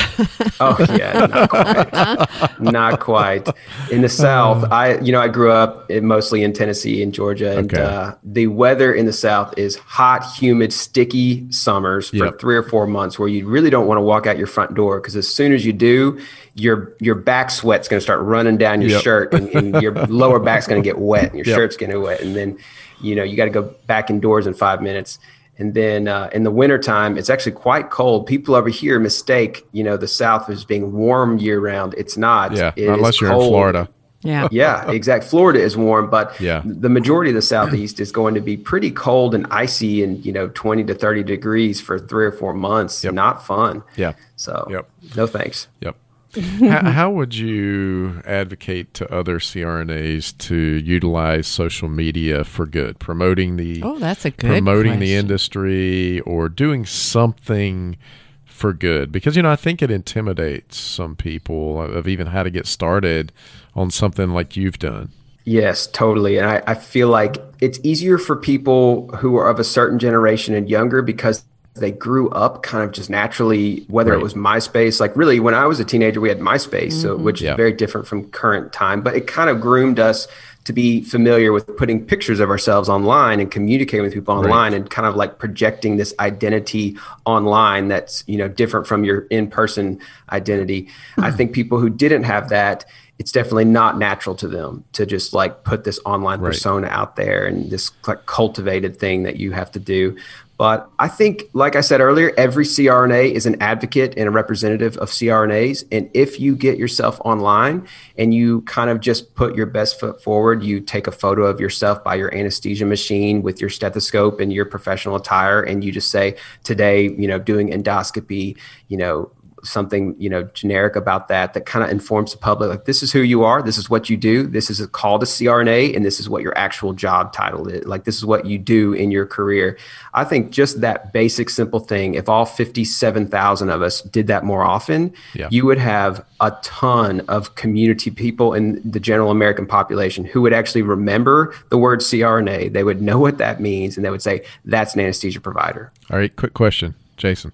[0.58, 3.46] Oh yeah, not quite, not quite.
[3.90, 7.58] In the South, I you know I grew up in, mostly in Tennessee and Georgia,
[7.58, 7.82] and Okay.
[7.82, 12.38] uh, the weather in the South is hot, humid, sticky summers for Yep.
[12.40, 14.98] three or four months, where you really don't want to walk out your front door
[14.98, 16.18] because as soon as you do,
[16.54, 19.02] your your back sweat's going to start running down your Yep.
[19.02, 21.54] shirt, and, and your lower back's going to get wet, and your Yep.
[21.54, 22.58] shirt's to wet, and then
[22.98, 25.18] you know you got to go back indoors in five minutes.
[25.58, 28.26] And then uh, in the wintertime, it's actually quite cold.
[28.26, 31.94] People over here mistake, you know, the South as being warm year round.
[31.96, 32.52] It's not.
[32.52, 33.36] Yeah, It unless you're in.
[33.38, 33.88] Florida.
[34.22, 34.48] Yeah.
[34.50, 35.24] Yeah, exact.
[35.24, 36.60] Florida is warm, but Yeah.
[36.64, 40.32] the majority of the southeast is going to be pretty cold and icy, and you
[40.32, 43.04] know, twenty to thirty degrees for three or four months.
[43.04, 43.14] Yep.
[43.14, 43.82] Not fun.
[43.96, 44.12] Yeah.
[44.36, 44.88] So, Yep.
[45.16, 45.68] no thanks.
[45.80, 45.96] Yep.
[46.36, 53.56] How, how would you advocate to other CRNAs to utilize social media for good, promoting
[53.56, 57.96] the Oh, that's a good promoting the industry or doing something
[58.44, 59.12] for good?
[59.12, 63.32] Because you know, I think it intimidates some people of even how to get started
[63.74, 65.10] on something like you've done.
[65.44, 66.38] Yes, totally.
[66.38, 70.54] And I, I feel like it's easier for people who are of a certain generation
[70.54, 71.44] and younger because
[71.76, 74.20] they grew up kind of just naturally, whether Right.
[74.20, 77.24] it was MySpace, like really when I was a teenager, we had MySpace, so mm-hmm.
[77.24, 77.52] which Yeah.
[77.52, 80.28] is very different from current time, but it kind of groomed us
[80.64, 84.90] to be familiar with putting pictures of ourselves online and communicating with people online and
[84.90, 90.00] kind of like projecting this identity online that's, you know, different from your in-person
[90.32, 90.88] identity.
[91.14, 91.24] Hmm.
[91.24, 92.84] I think people who didn't have that,
[93.20, 96.48] it's definitely not natural to them to just like put this online Right.
[96.48, 100.16] persona out there and this like cultivated thing that you have to do.
[100.58, 104.96] But I think, like I said earlier, every CRNA is an advocate and a representative
[104.98, 105.84] of CRNAs.
[105.92, 110.22] And if you get yourself online and you kind of just put your best foot
[110.22, 114.50] forward, you take a photo of yourself by your anesthesia machine with your stethoscope and
[114.50, 118.56] your professional attire, and you just say, today, you know, doing endoscopy,
[118.88, 119.30] you know,
[119.66, 123.12] something you know generic about that that kind of informs the public like this is
[123.12, 126.04] who you are this is what you do this is a call to crna and
[126.04, 129.10] this is what your actual job title is like this is what you do in
[129.10, 129.76] your career
[130.14, 134.62] i think just that basic simple thing if all 57000 of us did that more
[134.62, 135.48] often Yeah.
[135.50, 140.52] you would have a ton of community people in the general american population who would
[140.52, 144.42] actually remember the word crna they would know what that means and they would say
[144.64, 147.52] that's an anesthesia provider All right, quick question, Jason.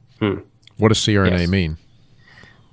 [0.78, 1.38] What does CRNA Hmm.
[1.40, 1.48] Yes.
[1.48, 1.76] mean?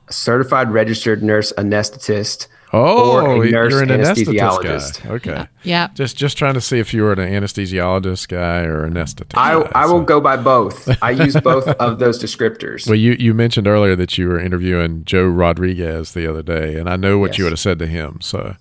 [0.09, 5.03] Certified registered nurse anesthetist Oh, or a oh, nurse you're an anesthesiologist.
[5.03, 5.09] guy.
[5.09, 5.47] Okay.
[5.63, 5.89] Yeah.
[5.95, 9.37] Just just trying to see if you were an anesthesiologist guy or an anesthetist.
[9.37, 10.87] I, guy, I will go by both.
[11.03, 12.85] I use both of those descriptors.
[12.85, 16.87] Well, you, you mentioned earlier that you were interviewing Joe Rodriguez the other day, and
[16.87, 18.19] I know what you would have said to him.
[18.21, 18.55] So,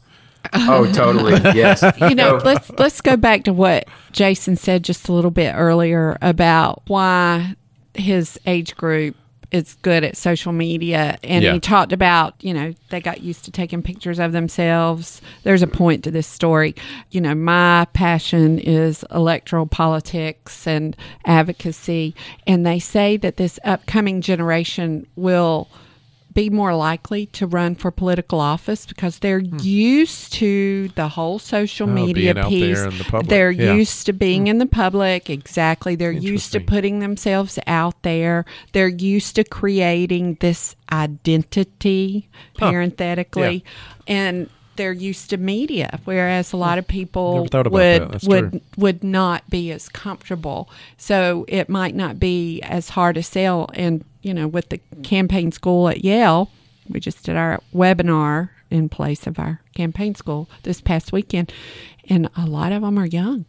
[0.54, 1.34] oh, totally.
[1.54, 1.82] Yes.
[2.00, 6.16] you know, let's let's go back to what Jason said just a little bit earlier
[6.22, 7.56] about why
[7.92, 9.16] his age group
[9.50, 11.54] is good at social media and Yeah.
[11.54, 15.22] he talked about, you know, they got used to taking pictures of themselves.
[15.42, 16.74] There's a point to this story.
[17.10, 22.14] You know, my passion is electoral politics and advocacy
[22.46, 25.68] and they say that this upcoming generation will
[26.34, 31.86] be more likely to run for political office because they're used to the whole social
[31.86, 31.98] Hmm.
[31.98, 32.78] Oh, media piece.
[32.80, 33.22] the.
[33.26, 33.74] They're Yeah.
[33.74, 35.30] used to being in the public.
[35.30, 35.94] Exactly.
[35.96, 38.44] They're used to putting themselves out there.
[38.72, 43.64] They're used to creating this identity, parenthetically,
[44.06, 47.72] and they're used to media, whereas a lot of people Never thought about
[48.10, 48.60] would would true.
[48.76, 50.70] would not be as comfortable.
[50.96, 53.70] So it might not be as hard to sell.
[53.74, 56.50] And, you know, with the campaign school at Yale,
[56.86, 61.50] we just did our webinar in place of our campaign school this past weekend.
[62.10, 63.46] And a lot of them are young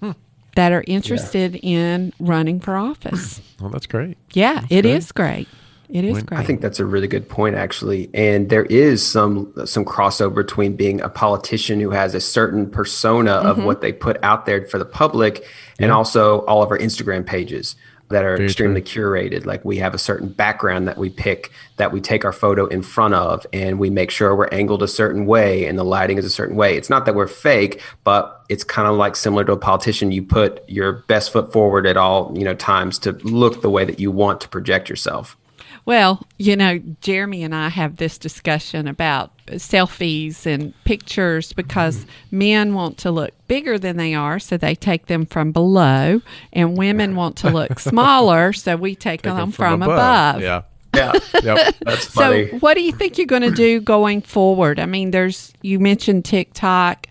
[0.00, 0.12] Hmm.
[0.54, 3.40] that are interested in running for office.
[3.60, 4.16] well, that's great.
[4.32, 4.94] Yeah, it great.
[4.94, 5.48] is great.
[5.88, 6.40] It is When- great.
[6.40, 8.08] I think that's a really good point, actually.
[8.14, 13.32] And there is some some crossover between being a politician who has a certain persona
[13.32, 13.48] Mm-hmm.
[13.60, 15.44] of what they put out there for the public,
[15.80, 17.74] and also all of our Instagram pages
[18.12, 19.44] that are Very extremely curated.
[19.44, 22.82] Like we have a certain background that we pick that we take our photo in
[22.82, 26.24] front of, and we make sure we're angled a certain way, and the lighting is
[26.24, 26.76] a certain way.
[26.76, 30.12] It's not that we're fake, but it's kind of like similar to a politician.
[30.12, 33.84] You put your best foot forward at all you know times to look the way
[33.84, 35.36] that you want to project yourself.
[35.84, 42.38] Well, you know, Jeremy and I have this discussion about selfies and pictures because mm-hmm.
[42.38, 46.78] men want to look bigger than they are, so they take them from below, and
[46.78, 50.40] women want to look smaller, so we take, Take them, 'em from, above.
[50.40, 50.62] Yeah.
[50.94, 51.74] Yeah, Yep.
[51.80, 54.78] that's So, what do you think you're going to do going forward?
[54.78, 57.06] I mean, there's you mentioned TikTok.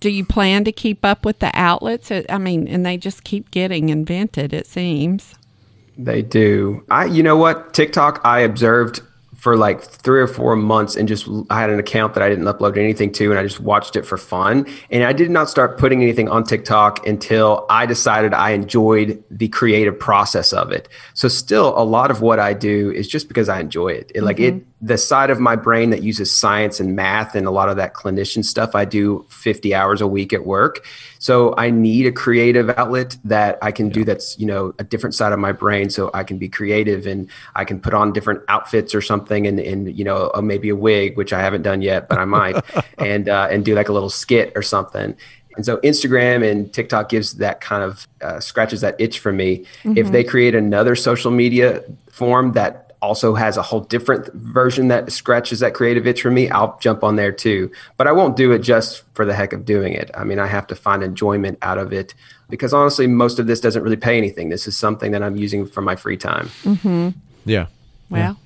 [0.00, 2.10] Do you plan to keep up with the outlets?
[2.10, 4.52] I mean, and they just keep getting invented.
[4.52, 5.36] It seems.
[5.96, 6.84] They do.
[6.90, 7.74] I, you know what?
[7.74, 9.00] TikTok, I observed
[9.42, 12.44] for like three or four months and just I had an account that I didn't
[12.44, 14.68] upload anything to and I just watched it for fun.
[14.88, 19.48] And I did not start putting anything on TikTok until I decided I enjoyed the
[19.48, 20.88] creative process of it.
[21.14, 24.12] So still a lot of what I do is just because I enjoy it.
[24.14, 24.70] it Like it mm-hmm.
[24.84, 27.94] The side of my brain that uses science and math and a lot of that
[27.94, 30.84] clinician stuff I do 50 hours a week at work.
[31.20, 35.14] So I need a creative outlet that I can do that's, you know, a different
[35.14, 38.42] side of my brain so I can be creative and I can put on different
[38.48, 41.80] outfits or something and, and you know, uh, maybe a wig, which I haven't done
[41.80, 42.64] yet, but I might,
[42.98, 45.16] and uh, and do like a little skit or something.
[45.54, 49.66] And so Instagram and TikTok gives that kind of uh, scratches that itch for me.
[49.84, 55.10] If they create another social media form that also has a whole different version that
[55.12, 57.70] scratches that creative itch for me, I'll jump on there too.
[57.98, 60.10] But I won't do it just for the heck of doing it.
[60.14, 62.14] I mean, I have to find enjoyment out of it
[62.48, 64.48] because honestly, most of this doesn't really pay anything.
[64.48, 66.46] This is something that I'm using for my free time.
[66.62, 67.08] Mm-hmm.
[67.44, 67.66] Yeah.
[68.08, 68.38] Well,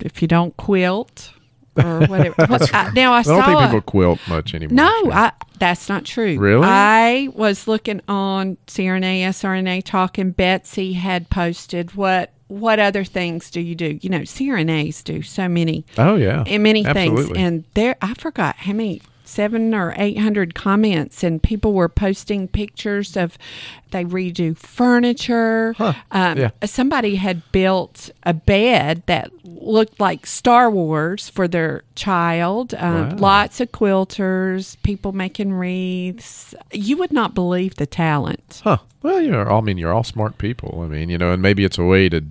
[0.00, 1.32] if you don't quilt
[1.76, 2.46] or whatever.
[2.46, 3.46] What- I- now I, I don't saw.
[3.46, 4.74] think a- people quilt much anymore.
[4.76, 5.12] no, Sharon.
[5.16, 6.38] I, that's not true.
[6.38, 6.66] Really?
[6.66, 13.50] I was looking on CRNA, SRNA talk, and Betsy had posted what what other things
[13.50, 13.98] do you do?
[14.00, 17.30] You know, CRNAs do so many oh yeah, and many things.
[17.36, 22.48] And there i forgot how many seven or eight hundred comments and people were posting
[22.48, 23.36] pictures of
[23.90, 25.74] they redo furniture
[26.10, 26.50] um, Yeah.
[26.64, 33.16] somebody had built a bed that looked like star wars for their child um, Wow.
[33.18, 38.78] lots of quilters people making wreaths you would not believe the talent Huh.
[39.02, 40.80] Well, you're all, I mean, you're all smart people.
[40.82, 42.24] I mean, you know, and maybe it's a way to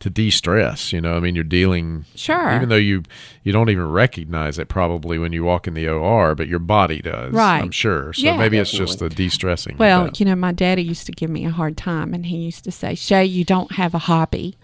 [0.00, 1.16] to de-stress, you know.
[1.16, 2.54] I mean, you're dealing Sure.
[2.54, 3.02] even though you
[3.42, 7.00] you don't even recognize it probably when you walk in the OR, but your body
[7.00, 7.32] does.
[7.32, 7.60] Right.
[7.60, 8.12] I'm sure.
[8.12, 8.36] So Yeah.
[8.36, 9.76] maybe it's just a de-stressing.
[9.78, 12.62] Well, you know, my daddy used to give me a hard time, and he used
[12.64, 14.54] to say, "Shay, you don't have a hobby."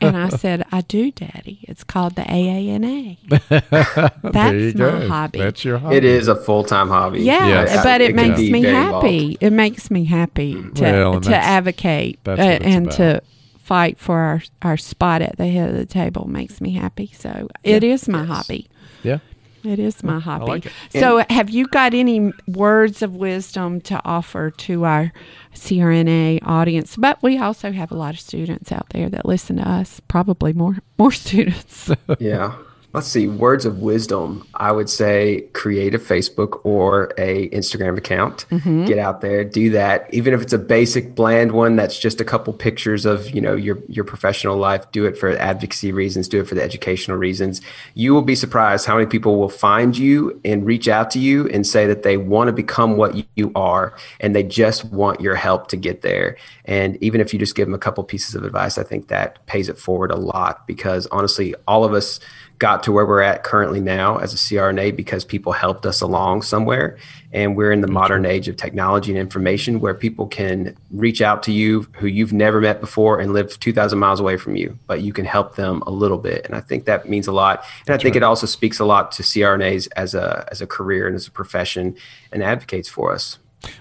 [0.00, 1.60] and I said, "I do, Daddy.
[1.62, 3.18] It's called the AANA.
[4.22, 5.08] there you That's my go.
[5.08, 5.38] hobby.
[5.38, 5.96] That's your hobby.
[5.96, 7.20] It is a full time hobby.
[7.22, 7.84] yeah, Yes.
[7.84, 9.16] but it, can makes me happy.
[9.18, 9.36] involved.
[9.40, 12.96] It makes me happy to Well, to that's- advocate that's uh, what it's and about.
[12.96, 13.22] to
[13.64, 16.26] fight for our our spot at the head of the table.
[16.28, 17.10] Makes me happy.
[17.16, 18.68] So it is my hobby."
[19.02, 19.18] Yeah.
[19.64, 20.44] It is my hobby.
[20.44, 20.72] like it.
[20.90, 25.10] So, have you got any words of wisdom to offer to our
[25.54, 26.96] CRNA audience?
[26.96, 30.00] But we also have a lot of students out there that listen to us.
[30.06, 31.90] Probably more more students.
[32.18, 32.56] Yeah.
[32.94, 33.26] Let's see.
[33.26, 34.46] Words of wisdom.
[34.54, 38.46] I would say create a Facebook or a Instagram account.
[38.50, 38.84] Mm-hmm.
[38.84, 40.06] Get out there, do that.
[40.14, 43.56] Even if it's a basic, bland one that's just a couple pictures of you know
[43.56, 44.88] your your professional life.
[44.92, 46.28] Do it for advocacy reasons.
[46.28, 47.60] Do it for the educational reasons.
[47.94, 51.48] You will be surprised how many people will find you and reach out to you
[51.48, 55.34] and say that they want to become what you are and they just want your
[55.34, 56.36] help to get there.
[56.64, 59.44] And even if you just give them a couple pieces of advice, I think that
[59.46, 62.20] pays it forward a lot because honestly, all of us
[62.64, 66.40] got to where we're at currently now as a CRNA because people helped us along
[66.40, 66.96] somewhere.
[67.30, 71.42] And we're in the modern age of technology and information where people can reach out
[71.42, 75.02] to you who you've never met before and live 2,000 miles away from you, but
[75.02, 76.46] you can help them a little bit.
[76.46, 77.66] And I think that means a lot.
[77.86, 81.06] And I think it also speaks a lot to CRNAs as a, as a career
[81.06, 81.94] and as a profession
[82.32, 83.38] and advocates for us.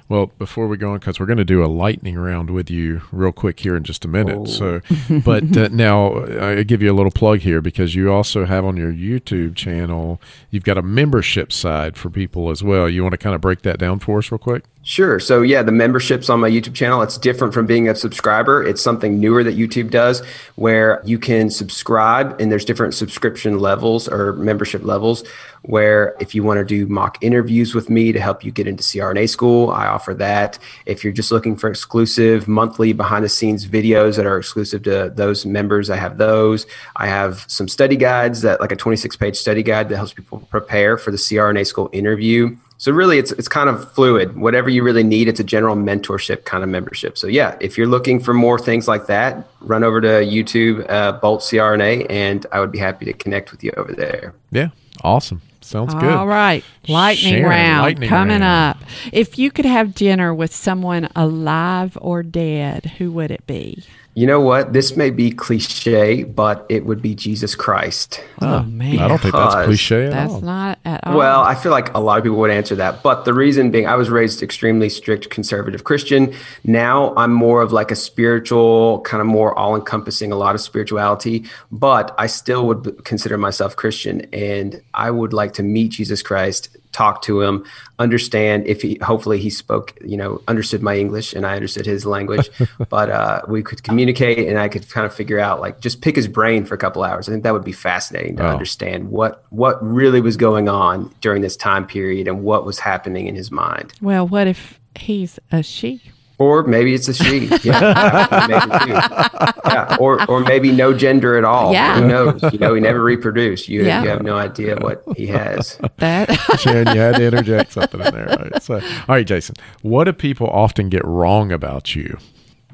[0.09, 3.01] Well, before we go on, because we're going to do a lightning round with you
[3.11, 4.47] real quick here in just a minute.
[4.47, 4.81] So,
[5.25, 8.77] but uh, now I give you a little plug here because you also have on
[8.77, 12.89] your YouTube channel, you've got a membership side for people as well.
[12.89, 14.65] You want to kind of break that down for us real quick?
[14.85, 15.17] Sure.
[15.17, 18.61] So yeah, the memberships on my YouTube channel, it's different from being a subscriber.
[18.61, 20.21] It's something newer that YouTube does
[20.55, 25.23] where you can subscribe and there's different subscription levels or membership levels
[25.61, 28.83] where if you want to do mock interviews with me to help you get into
[28.83, 30.59] CRNA school, I offer that.
[30.85, 35.11] If you're just looking for exclusive monthly behind the scenes videos that are exclusive to
[35.15, 36.65] those members, I have those.
[36.95, 40.39] I have some study guides that like a 26 page study guide that helps people
[40.49, 42.55] prepare for the CRNA school interview.
[42.77, 44.35] So really, it's it's kind of fluid.
[44.35, 47.17] Whatever you really need, it's a general mentorship kind of membership.
[47.17, 51.13] So yeah, if you're looking for more things like that, run over to YouTube, uh,
[51.13, 54.33] Bolt CRNA, and I would be happy to connect with you over there.
[54.51, 54.69] Yeah.
[55.01, 55.41] Awesome.
[55.73, 56.13] Sounds good.
[56.13, 56.63] All right.
[56.87, 58.77] Lightning Sharon, round lightning coming round.
[58.77, 58.83] up.
[59.11, 63.83] If you could have dinner with someone alive or dead, who would it be?
[64.15, 64.73] You know what?
[64.73, 68.23] This may be cliche, but it would be Jesus Christ.
[68.41, 68.99] Oh, oh man.
[68.99, 70.41] I don't think that's cliche at That's all.
[70.41, 71.17] not at all.
[71.17, 73.01] Well, I feel like a lot of people would answer that.
[73.01, 76.31] But the reason being, I was raised extremely strict conservative Christian.
[76.63, 80.61] Now I'm more of like a spiritual, kind of more all encompassing, a lot of
[80.61, 84.21] spirituality, but I still would consider myself Christian.
[84.31, 87.65] And I would like to meet Jesus Christ, talk to him,
[87.99, 92.05] understand if he, hopefully he spoke, you know, understood my English and I understood his
[92.05, 92.49] language,
[92.89, 96.15] but uh, we could communicate and I could kind of figure out, like, just pick
[96.15, 97.27] his brain for a couple hours.
[97.27, 98.49] I think that would be fascinating to Oh.
[98.49, 103.27] understand what what really was going on during this time period and what was happening
[103.27, 103.93] in his mind.
[104.01, 106.01] well, what if he's a she?
[106.39, 107.47] Or maybe it's a she.
[107.63, 109.97] Yeah, maybe yeah.
[109.99, 111.71] Or or maybe no gender at all.
[111.71, 111.99] Yeah.
[111.99, 112.41] Who knows?
[112.51, 113.69] You know, he never reproduced.
[113.69, 114.03] You Yeah.
[114.03, 115.77] you have no idea what he has.
[115.97, 118.25] That Sharon, you had to interject something in there.
[118.51, 118.63] Right?
[118.63, 122.17] So, all right, Jason, what do people often get wrong about you?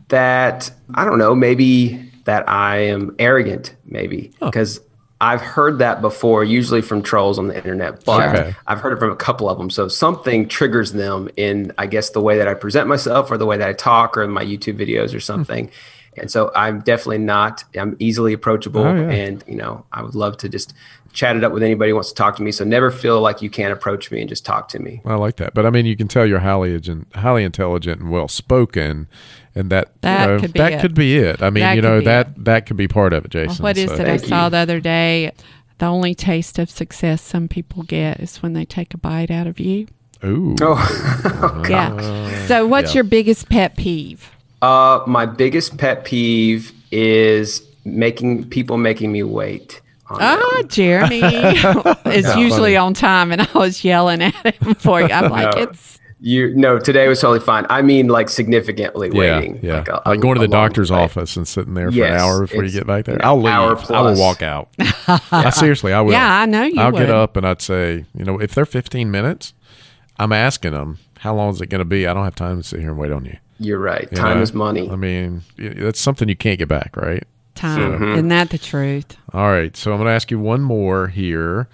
[0.09, 4.79] that I don't know, maybe that I am arrogant, maybe because
[5.21, 8.55] I've heard that before, usually from trolls on the internet, but Okay.
[8.67, 9.69] I've heard it from a couple of them.
[9.69, 13.45] So something triggers them in, I guess, the way that I present myself or the
[13.45, 15.69] way that I talk or in my YouTube videos or something.
[16.17, 18.81] And so I'm definitely not, I'm easily approachable.
[18.81, 19.09] Oh, yeah.
[19.09, 20.73] And, you know, I would love to just
[21.13, 22.51] chat it up with anybody who wants to talk to me.
[22.51, 25.01] So never feel like you can't approach me and just talk to me.
[25.05, 28.11] I like that, but I mean, you can tell you're highly agent, highly intelligent and
[28.11, 29.07] well spoken,
[29.55, 30.81] and that That you know, could be that it.
[30.81, 31.41] could be it.
[31.41, 33.63] I mean, That you know be that that could be part of it, Jason.
[33.63, 34.49] what is so- it I saw you.
[34.51, 35.31] the other day?
[35.79, 39.47] The only taste of success some people get is when they take a bite out
[39.47, 39.87] of you.
[40.25, 40.53] Ooh.
[40.61, 42.45] Oh, Yeah.
[42.47, 42.95] So, what's Yeah.
[42.99, 44.29] your biggest pet peeve?
[44.61, 49.79] uh, my biggest pet peeve is making people making me wait.
[50.09, 50.67] On Ah, them.
[50.67, 51.21] Jeremy
[52.13, 55.07] is usually on time, and I was yelling at him for you.
[55.09, 55.61] I'm like, No.
[55.63, 57.65] it's You no, today was totally fine.
[57.69, 59.59] I mean, like significantly Yeah, waiting.
[59.61, 59.75] yeah.
[59.77, 60.97] Like, Like, a- a- going to the doctor's wait.
[60.99, 63.23] office and sitting there for an hour before you get back there.
[63.25, 63.47] I'll leave.
[63.53, 64.67] hour I will walk out.
[65.31, 66.11] I, seriously, I will.
[66.11, 66.99] Yeah, I know you I'll would.
[66.99, 69.53] get up and I'd say, you know, if they're 15 minutes,
[70.17, 72.05] I'm asking them, how long is it going to be?
[72.07, 73.37] I don't have time to sit here and wait on you.
[73.61, 74.07] You're right.
[74.11, 74.41] You Time know?
[74.43, 74.89] is money.
[74.89, 77.23] I mean, that's something you can't get back, right?
[77.59, 77.93] Time.
[77.93, 78.11] Mm-hmm.
[78.13, 79.17] Isn't that the truth?
[79.33, 79.75] All right.
[79.75, 81.67] So I'm going to ask you one more here.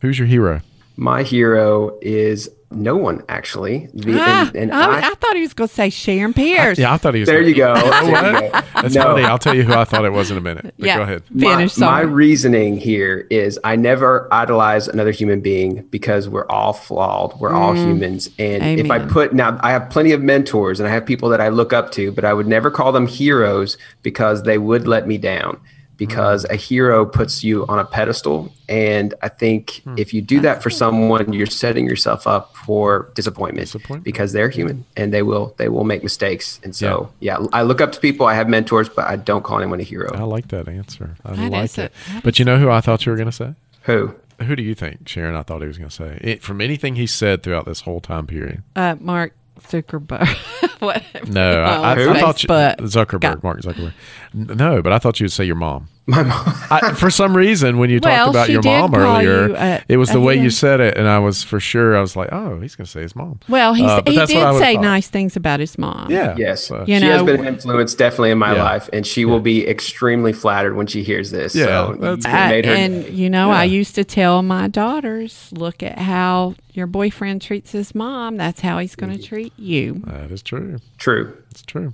[0.00, 0.60] Who's your hero?
[0.96, 3.88] My hero is no one actually.
[3.94, 6.78] The- Ah, and, and I, I, I thought he was going to say Sharon Pearce.
[6.78, 7.28] Yeah, I thought he was.
[7.28, 7.74] there you go.
[8.04, 8.60] You know There you go.
[8.82, 9.02] That's No.
[9.02, 9.24] funny.
[9.24, 10.74] I'll tell you who I thought it was in a minute.
[10.78, 10.96] But Yeah.
[10.98, 11.22] Go ahead.
[11.30, 11.78] my, Finish.
[11.78, 12.06] my sorry.
[12.06, 17.38] reasoning here is I never idolize another human being because we're all flawed.
[17.40, 18.28] We're all humans.
[18.38, 19.10] And if I Mm.
[19.10, 21.90] Put now, I have plenty of mentors and I have people that I look up
[21.92, 25.58] to, but I would never call them heroes because they would let me down.
[25.98, 26.50] Because Mm.
[26.52, 28.50] a hero puts you on a pedestal.
[28.68, 29.94] And I think Hmm.
[29.98, 34.04] if you do that for someone, you're setting yourself up for disappointment, Disappointment.
[34.04, 36.60] because they're human and they will they will make mistakes.
[36.64, 38.24] And so yeah, I look up to people.
[38.26, 40.10] I have mentors, but I don't call anyone a hero.
[40.14, 41.16] I like that answer.
[41.24, 41.92] I That like is it.
[42.14, 43.54] that But you know who I thought you were going to say?
[43.82, 44.14] Who?
[44.46, 45.34] Who do you think, Sharon?
[45.34, 48.00] I thought he was going to say it, from anything he said throughout this whole
[48.00, 48.62] time period.
[48.76, 50.26] Uh, Mark Zuckerberg.
[50.80, 51.02] what?
[51.28, 52.48] No, I, I, I thought you.
[52.48, 53.92] Zuckerberg, Got- Mark Zuckerberg.
[54.34, 55.88] No, but I thought you would say your mom.
[56.08, 56.42] My mom.
[56.70, 59.98] I, for some reason, when you Well, talked about your mom earlier, you a- it
[59.98, 61.96] was the a way you said it, and I was for sure.
[61.96, 64.32] I was like, "Oh, he's going to say his mom." Well, he, Uh, he that's
[64.32, 64.82] what I did say thought.
[64.82, 66.10] nice things about his mom.
[66.10, 66.34] Yeah.
[66.38, 68.62] Yes, So- You she has been an influence definitely in my Yeah.
[68.62, 71.54] life, and she will be extremely flattered when she hears this.
[71.54, 72.34] Yeah, so that's good.
[72.34, 72.72] I- made her.
[72.74, 77.72] and you know, I used to tell my daughters, "Look at how your boyfriend treats
[77.72, 78.38] his mom.
[78.38, 80.78] That's how he's going to treat you." That is true.
[80.96, 81.34] true.
[81.50, 81.92] It's true.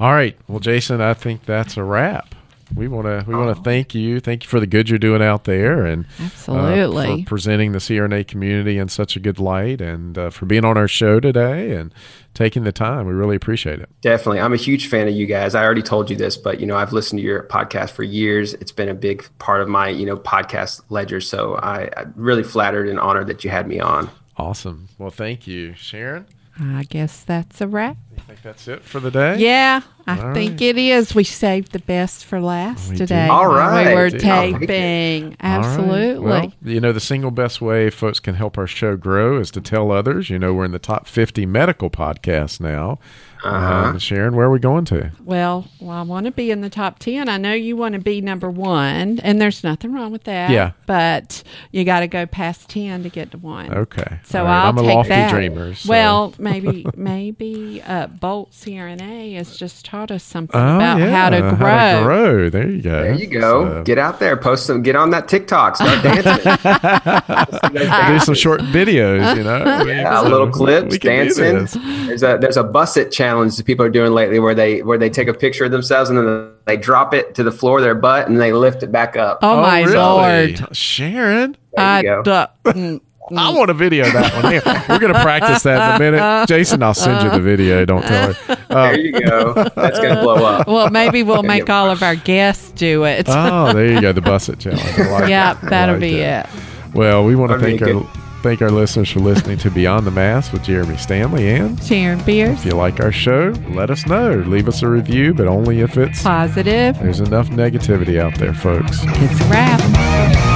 [0.00, 0.36] All right.
[0.48, 2.34] Well, Jason, I think that's a wrap.
[2.74, 4.20] We want to we want to thank you.
[4.20, 7.22] Thank you for the good you're doing out there, and uh, Absolutely.
[7.22, 10.76] for presenting the CRNA community in such a good light, and uh, for being on
[10.76, 11.94] our show today and
[12.34, 13.06] taking the time.
[13.06, 13.88] We really appreciate it.
[14.02, 14.40] Definitely.
[14.40, 15.54] I'm a huge fan of you guys.
[15.54, 18.54] I already told you this, but you know, I've listened to your podcast for years.
[18.54, 21.20] It's been a big part of my, you know, podcast ledger.
[21.20, 24.10] So I, I'm really flattered and honored that you had me on.
[24.36, 24.88] Awesome.
[24.98, 26.26] Well, thank you, Sharon.
[26.60, 27.96] I guess that's a wrap.
[28.16, 29.38] I think that's it for the day.
[29.38, 30.60] Yeah, I All think right.
[30.62, 31.14] it is.
[31.16, 33.22] We saved the best for last We today.
[33.24, 33.30] did.
[33.30, 33.88] All when right.
[33.88, 34.66] We were I'll take it.
[34.68, 35.24] taping.
[35.24, 35.36] All right.
[35.40, 36.24] Absolutely.
[36.24, 39.60] Well, you know, the single best way folks can help our show grow is to
[39.60, 40.30] tell others.
[40.30, 42.98] You know, we're in the top 50 medical podcasts now.
[43.46, 43.74] Uh-huh.
[43.90, 45.12] Um, Sharon, where are we going to?
[45.24, 47.28] Well, well, I want to be in the top 10.
[47.28, 50.50] I know you want to be number one, and there's nothing wrong with that.
[50.50, 50.72] Yeah.
[50.86, 51.42] But
[51.72, 53.72] you got to go past 10 to get to one.
[53.72, 54.18] Okay.
[54.24, 54.62] So All right.
[54.62, 55.30] I'll I'm a take lofty that.
[55.30, 55.74] dreamer.
[55.74, 61.10] so- Well, maybe maybe uh, Bolt CRNA has just taught us something Oh, about yeah,
[61.10, 61.68] how to grow.
[61.68, 62.50] How to grow.
[62.50, 63.02] There you go.
[63.02, 63.40] There you go.
[63.40, 66.42] So, Get out there, post some, get on that TikTok, start dancing.
[68.08, 69.56] do some short videos, you know?
[69.62, 72.06] I Yeah, so little clips, we can do dancing.
[72.06, 74.98] There's a there's a bus it challenge that people are doing lately where they where
[74.98, 77.84] they take a picture of themselves and then they drop it to the floor of
[77.84, 79.38] their butt and they lift it back up.
[79.42, 79.94] Oh, my really?
[79.94, 80.76] lord!
[80.76, 82.22] Sharon, There I you go.
[82.22, 83.00] du- mm,
[83.36, 84.52] I want to video of that one.
[84.52, 84.62] Here.
[84.88, 86.46] We're going to practice that in a minute.
[86.48, 87.84] Jason, I'll send you the video.
[87.84, 88.52] Don't tell her.
[88.52, 88.56] Uh,
[88.92, 89.52] There you go.
[89.74, 90.66] That's gonna blow up.
[90.68, 93.26] well, maybe we'll make all of our guests do it.
[93.28, 94.12] oh, there you go.
[94.12, 94.82] The Busset Challenge.
[94.82, 95.70] I like yeah, that.
[95.70, 96.46] that'll like be that.
[96.54, 96.94] it.
[96.94, 98.06] Well, we want to thank our good.
[98.46, 101.48] Thank our listeners for listening to Beyond the Mask with Jeremy Stanley.
[101.50, 104.34] And Sharon Pearce, if you like our show, let us know.
[104.34, 106.96] Leave us a review, but only if it's positive.
[107.00, 109.00] there's enough negativity out there, folks.
[109.02, 110.55] It's a wrap.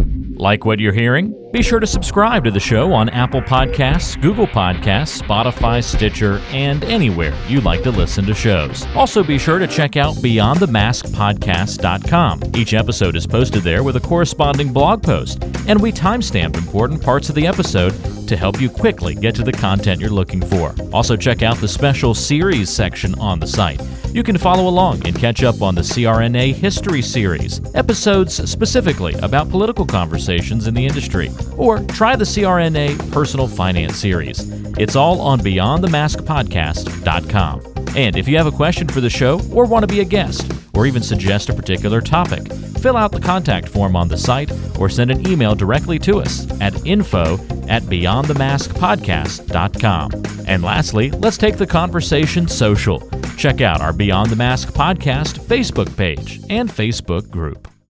[0.41, 1.40] Like what you're hearing?
[1.51, 6.81] Be sure to subscribe to the show on Apple Podcasts, Google Podcasts, Spotify, Stitcher, and
[6.85, 8.87] anywhere you like to listen to shows.
[8.95, 12.55] Also, be sure to check out BeyondTheMaskPodcast.com.
[12.55, 17.27] Each episode is posted there with a corresponding blog post, and we timestamp important parts
[17.27, 17.91] of the episode
[18.29, 20.73] to help you quickly get to the content you're looking for.
[20.93, 23.81] Also, check out the special series section on the site.
[24.13, 29.49] You can follow along and catch up on the CRNA History Series, episodes specifically about
[29.49, 34.47] political conversations in the industry or try the CRNA Personal Finance Series.
[34.77, 37.71] It's all on BeyondTheMaskPodcast.com.
[37.95, 40.49] And if you have a question for the show or want to be a guest,
[40.73, 44.89] or even suggest a particular topic, fill out the contact form on the site or
[44.89, 47.33] send an email directly to us at info
[47.67, 50.11] at beyondthemaskpodcast.com.
[50.47, 53.07] And lastly, let's take the conversation social.
[53.37, 57.71] Check out our Beyond the Mask podcast Facebook page and Facebook group.